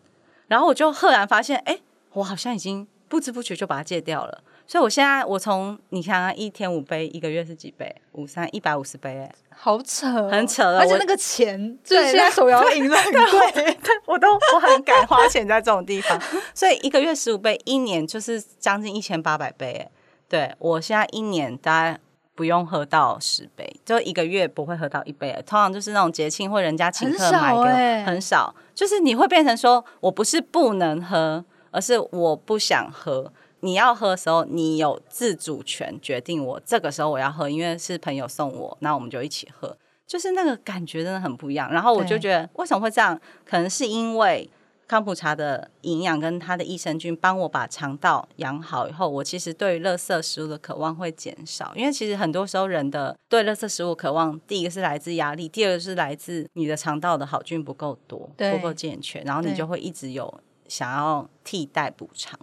[0.47, 1.79] 然后我就赫然发现，哎，
[2.13, 4.43] 我好像已经不知不觉就把它戒掉了。
[4.67, 7.95] 所以我现在我从你看一天五杯，一个月是几杯？
[8.13, 16.19] 五三一百五十杯，哎，好扯，很扯而且那个钱，就是现在手摇饮很贵，我都我很敢花钱在这种地方。
[16.55, 19.91] 所以一个月十五杯，一年就是将近一千八百杯，哎，
[20.29, 22.01] 对我现在一年大概。
[22.35, 25.33] 不用喝到十杯，就一个月不会喝到一杯。
[25.47, 28.55] 通常就是那种节庆或人家请客买给，很少。
[28.75, 33.33] 就是你会变成说，我不是不能喝，而是我不想喝。
[33.61, 39.77] 你要喝的时候，你有自主权决定我这个时候我要喝，因为是朋友送我，那我们就一起喝。
[40.07, 41.73] 就是那个感觉真的很不一样。
[41.73, 43.19] 然后我就觉得，为什么会这样？
[43.45, 44.51] 可能是因为。
[44.87, 51.73] 康普茶的营养跟它的益生菌帮我把肠道养好以后，我其实对于垃圾食物的渴望会减少。
[51.75, 62.39] 因为其实很多时候人的对垃圾食物渴望，第一个是来自压力，第二个是来自你的肠道的好菌不够多，不够健全，然后你就会一直有想要替代补偿。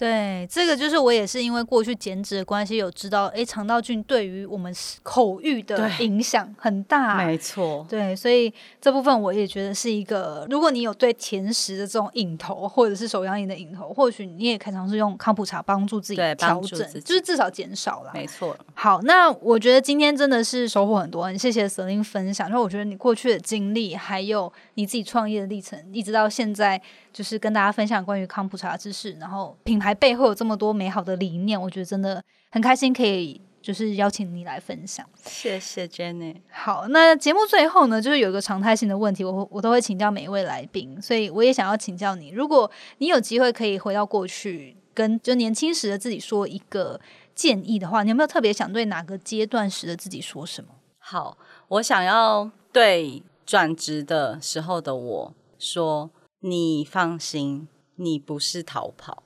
[0.00, 7.86] 对，这个就是我也是因为过去减脂的关系，有知道，哎，肠道菌对于我们口欲的影响很大，没错。
[7.86, 18.10] 对，所以这部分我也觉得是一个，如果你有对甜食的这种瘾头，或者是手摇饮的瘾头，或许你也可以尝试用康普茶帮助自己调整，就是至少减少了。
[18.14, 18.56] 没错。
[18.72, 22.48] 好，那我觉得今天真的是收获很多，很谢谢 s e l i n 分享。
[22.48, 26.80] 然后我觉得你过去的经历，还有你自己创业的历程，一直到现在。
[27.12, 35.06] 就是跟大家分享关于康普茶的知识，然后品牌背后有这么多美好的理念，我觉得真的很开心，可以就是邀请你来分享。
[35.24, 36.36] 谢谢 Jenny。
[36.50, 47.00] 好，那节目最后呢，就是有一个常态性的问题，我我都会请教每一位来宾，所以我也想要请教你，如果你有机会可以回到过去，跟就年轻时的自己说一个
[47.34, 50.70] 建议的话，你有没有特别想对哪个阶段时的自己说什么？
[50.98, 51.36] 好，
[51.68, 56.10] 我想要对转职的时候的我说。
[56.42, 59.22] 你放心，你不是逃跑，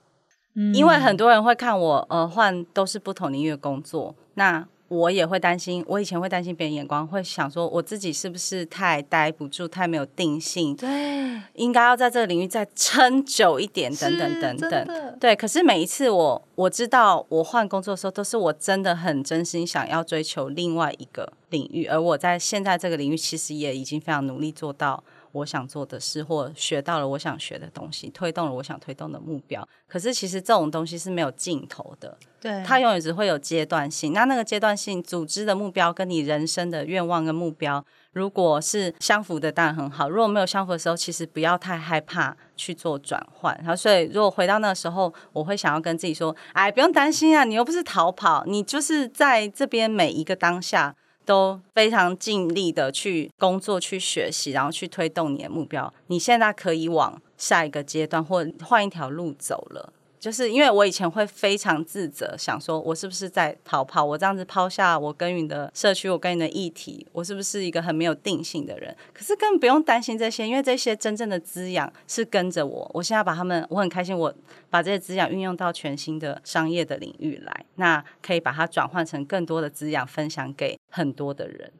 [0.72, 15.34] 因为很多人会看我，呃，换都是不同领域的工作，那我也会担心，我以前会担心别人眼光，会想说我自己是不是太待不住，太没有定性，对，应该要在这个领域再撑久一点，等等等等，对。
[15.34, 25.02] 可是每一次我我知道我换工作的时候，都是我真的很真心想要追求另外一个领域，而我在现在这个领域，其实也已经非常努力做到。
[25.34, 29.68] 我想做的事，或学到了我想学的东西，推动了我想推动的目标。
[29.88, 34.12] 可是其实这种东西是没有尽头的，对，它永远只会有阶段性。
[34.12, 43.56] 那那个阶段性组织的目标，跟你人生的愿望跟目标，如果是相符的，当然很好；如果没有相符的时候，其实不要太害怕去做转换。
[43.58, 50.94] 然后，所以如果回到那个时候，我会想要跟自己说：“哎，不用担心啊，你又不是逃跑，你就是在这边每一个当下
[51.24, 55.92] 都非常尽力的去工作、去学习，然后去推动你的目标。
[56.08, 59.92] 你现在可以往下一个阶段或换一条路走了。”
[60.24, 64.02] 就是因为我以前会非常自责，想说我是不是在逃跑？
[64.02, 68.96] 我这样子抛下我耕耘的社区，我耕耘的议题，我是不是一个很没有定性的人？
[69.12, 72.90] 可是根本不用担心这些，因为这些真正的滋养是跟着我。
[72.94, 74.34] 我现在把他们，我很开心，我
[74.70, 81.70] 把这些滋养运用到全新的商业的领域来，那可以把它转换成更多的滋养，分享给很多的人。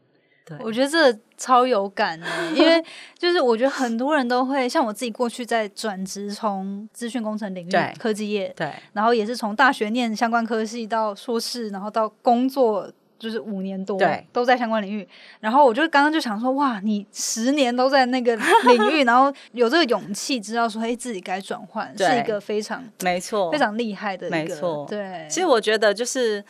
[0.61, 2.85] 我觉得这超有感的，因为
[3.19, 15.09] 就是我觉得很多人都会像我自己过去在转职从资讯工程领域科技业，对，然后也是从大学念相关科系到硕士，然后到工作就是五年多，对，都在相关领域。
[15.41, 25.27] 然后我就刚刚就想说，哇，你十年都在那个领域， 然后有这个勇气知道说，哎，自己该转换，是一个非常没错，非常厉害的，没错，对。
[25.31, 26.45] 其实我觉得就是。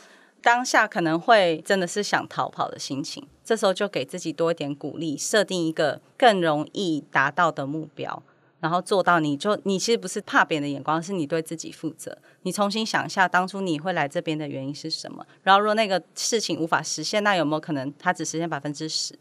[0.44, 8.22] 当下可能会真的是想逃跑的心情，这时候就给自己多一点鼓励，设定一个更容易达到的目标，
[8.60, 9.20] 然后做到。
[9.20, 12.16] 你就你其实不是怕别人的眼光，是你对自己负责。
[12.42, 15.26] 你重新想一下，当初你会来这边的原因是什么？
[15.42, 19.18] 然后，如果那个事情无法实现，那有没有可能它只实现百分之十？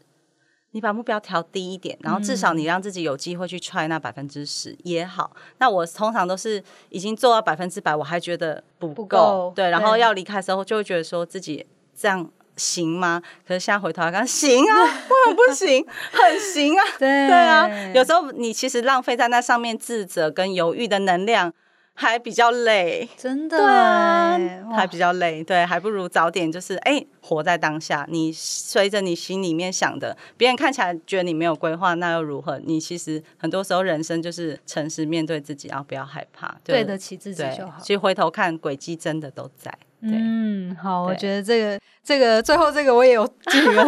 [0.72, 5.36] 你把目标调低一点，然后至少你让自己有机会去踹那百分之十也好。
[5.58, 9.70] 那我通常都是已经做到百分之百，我还觉得不够，对。
[9.70, 11.64] 然后要离开的时候，就会觉得说自己
[11.96, 13.22] 这样行吗？
[13.46, 17.68] 可是现在回头来看，行啊， 不不行，很行啊， 对对啊。
[17.94, 21.52] 有时候你其实浪费在那上面自责跟犹豫的能量。
[21.96, 24.36] 还比较累，真的，对啊，
[24.74, 28.04] 还比较累，对，还不如早点就是哎，活在当下。
[28.10, 32.58] 你随着你心里面想的，别人看起来觉得你没有规划，那又如何？
[32.64, 37.80] 你其实很多时候人生就是诚实面对自己，然后不要害怕，对得起自己就好。
[37.80, 39.72] 其实回头看，轨迹真的都在。
[40.12, 43.84] 嗯，好，我觉得这个这个最后这个我也有 记了，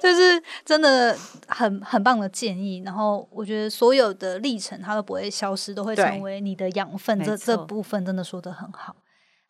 [0.00, 1.16] 就是真的
[1.48, 2.82] 很很棒的建议。
[2.84, 7.18] 然后我觉得所有的历程它都不会消失，都会成为你的养分。
[7.22, 8.94] 这这部分真的说的很好。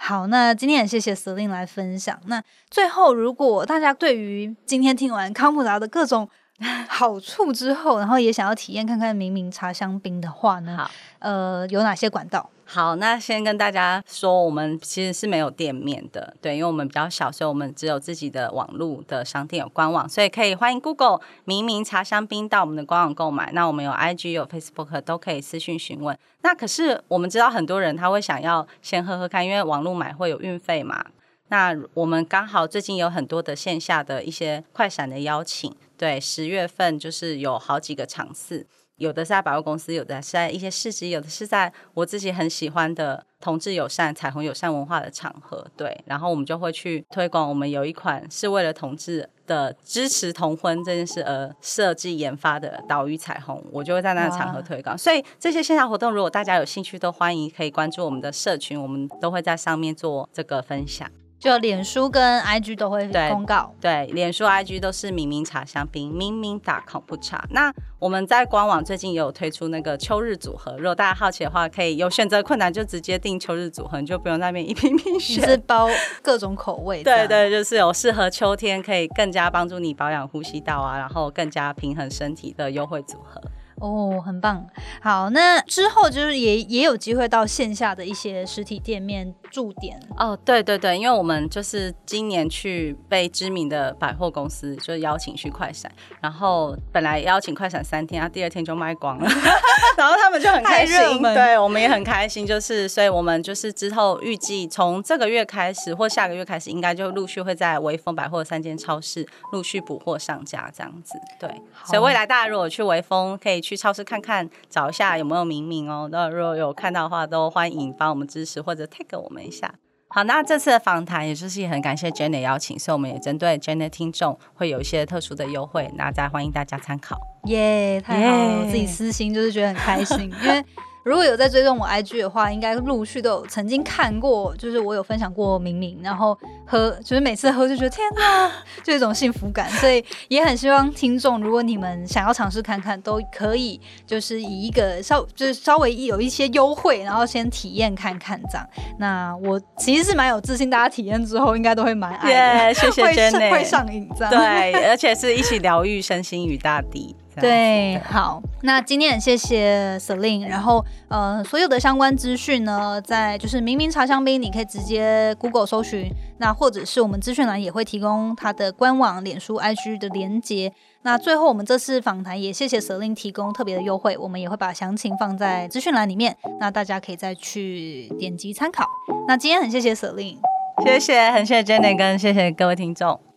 [0.00, 2.18] 好，那今天也谢谢 Selin 来分享。
[2.26, 6.28] 那最后，如果大家对于今天听完康普达的各种
[6.88, 10.76] 好处之后，然后也想要体验看看明明茶香槟的话呢？
[10.76, 10.90] 好，
[11.20, 12.50] 呃，有哪些管道？
[12.64, 23.50] 好，那先跟大家说，我们其实是没有店面的，对，因为我们比较小，所以我们只有自己的网络的商店有官网，所以可以欢迎 Google 明明茶香槟到我们的官网购买。
[23.52, 26.18] 那我们有 IG 有 Facebook 都可以私讯询问。
[26.42, 31.02] 那可是我们知道很多人他会想要先喝喝看，因为网络买会有运费嘛。
[31.50, 38.66] 那我们刚好最近有很多的线下的一些快闪的邀请，对，十月份就是有好几个场次。
[38.96, 45.64] 有的是在百货公司，有的是在一些市集，有的是在我自己很喜欢的同志友善、彩虹友善文化的场合。
[45.76, 47.48] 对，然后我们就会去推广。
[47.48, 54.98] 我们有一款是为了同志的支持同婚这件事而设计研发的岛屿彩虹，我就会在那个场合推广。
[54.98, 61.08] 所以这些线下活动，如果大家有兴趣，都欢迎可以关注我们的社群，我们都会在上面做这个分享。
[61.38, 67.46] 就脸书跟 IG 都会公告，对，脸书 IG 都是明明茶香槟，明明打孔不茶。
[67.50, 75.88] 那我们在官网最近也有推出那个秋日组合，如果大家好奇的话，可以有选择困难就直接订秋日组合，你就不用那边一瓶瓶选，是包
[76.22, 77.02] 各种口味。
[77.04, 83.40] 对对，就是有适合秋天，可以更加帮助你保养呼吸道啊，然后更加平衡身体的优惠组合。
[83.80, 84.66] 哦，很棒。
[85.00, 90.00] 好，那之后就是也也有机会到线下的一些实体店面驻点。
[90.16, 95.90] 哦，对对对，因为我们就是今年去被知名的百货公司就邀请去快闪，
[96.20, 99.28] 然后本来邀请快闪三天，啊，第二天就卖光了，
[99.96, 111.14] 然后他们就很开心，对我们也很开心，就是所以我们就是之后预计从这个月开始或下个月开始，应该就陆续会在微风百货三间超市陆续补货上架这样子。
[111.38, 111.50] 对，
[111.84, 113.58] 所以未来大家如果去微风可以。
[113.68, 116.08] 去超市看看，找一下有没有明明哦。
[116.10, 119.72] 那如果有看到的话，都欢迎帮我们支持或者 tag 我们一下。
[120.08, 127.18] 好，那这次的访谈也就是很感谢 Jenny 邀请，所以我们也针对 Jenny 听众会有一些特殊的优惠，那再欢迎大家参考。
[127.44, 130.64] 耶，太好了，我自己私心就是觉得很开心， 因为。
[131.08, 136.36] 如果有在追踪我 IG 的话，应该陆续都有曾经看过，就是我有分享过明明，然后
[136.66, 138.52] 喝，就是每次喝就觉得天哪，
[138.84, 139.70] 就一种幸福感。
[139.80, 148.68] 所以也很希望听众，如果你们想要尝试看看，都可以就是以一个稍就是稍微有一些优惠，然后先体验看看这样。
[148.98, 154.30] 那我其实是蛮有自信，大家体验之后应该都会蛮爱， 谢谢 Jenny，会上瘾这样。
[154.30, 157.16] 对，而且是一起疗愈身心与大地。
[157.40, 170.72] 对，好，那今天很谢谢 Celine，然后呃，所有的相关资讯呢，在就是明明茶香槟，你可以直接 Google 搜寻，那或者是我们资讯栏也会提供它的官网、脸书、IG 的连接。
[171.02, 178.84] 那最后我们这次访谈也谢谢 Celine 提供特别的优惠，我们也会把详情放在资讯栏里面，那大家可以再去点击参考。
[179.26, 180.38] 那今天很谢谢 Celine，
[180.84, 183.27] 谢谢，很谢谢 Jenny，跟谢谢各位听众。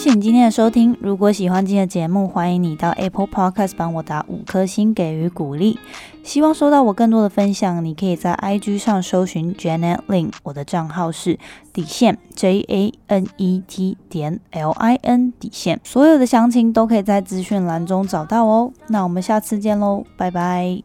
[0.00, 0.96] 谢你今天的收听。
[1.02, 5.78] 如果喜欢今天的节目，欢迎你到 Apple Podcast 帮我打五颗星给予鼓励。
[6.22, 11.38] 希望收到我更多的分享，你可以在 IG 上搜寻 Janet Lin，我的账号是
[11.74, 15.78] 底线 J A N E T 点 L I N 底线。
[15.84, 18.72] 所有的详情都可以在资讯栏中找到哦。
[18.88, 20.82] 那我们下次见喽，拜拜。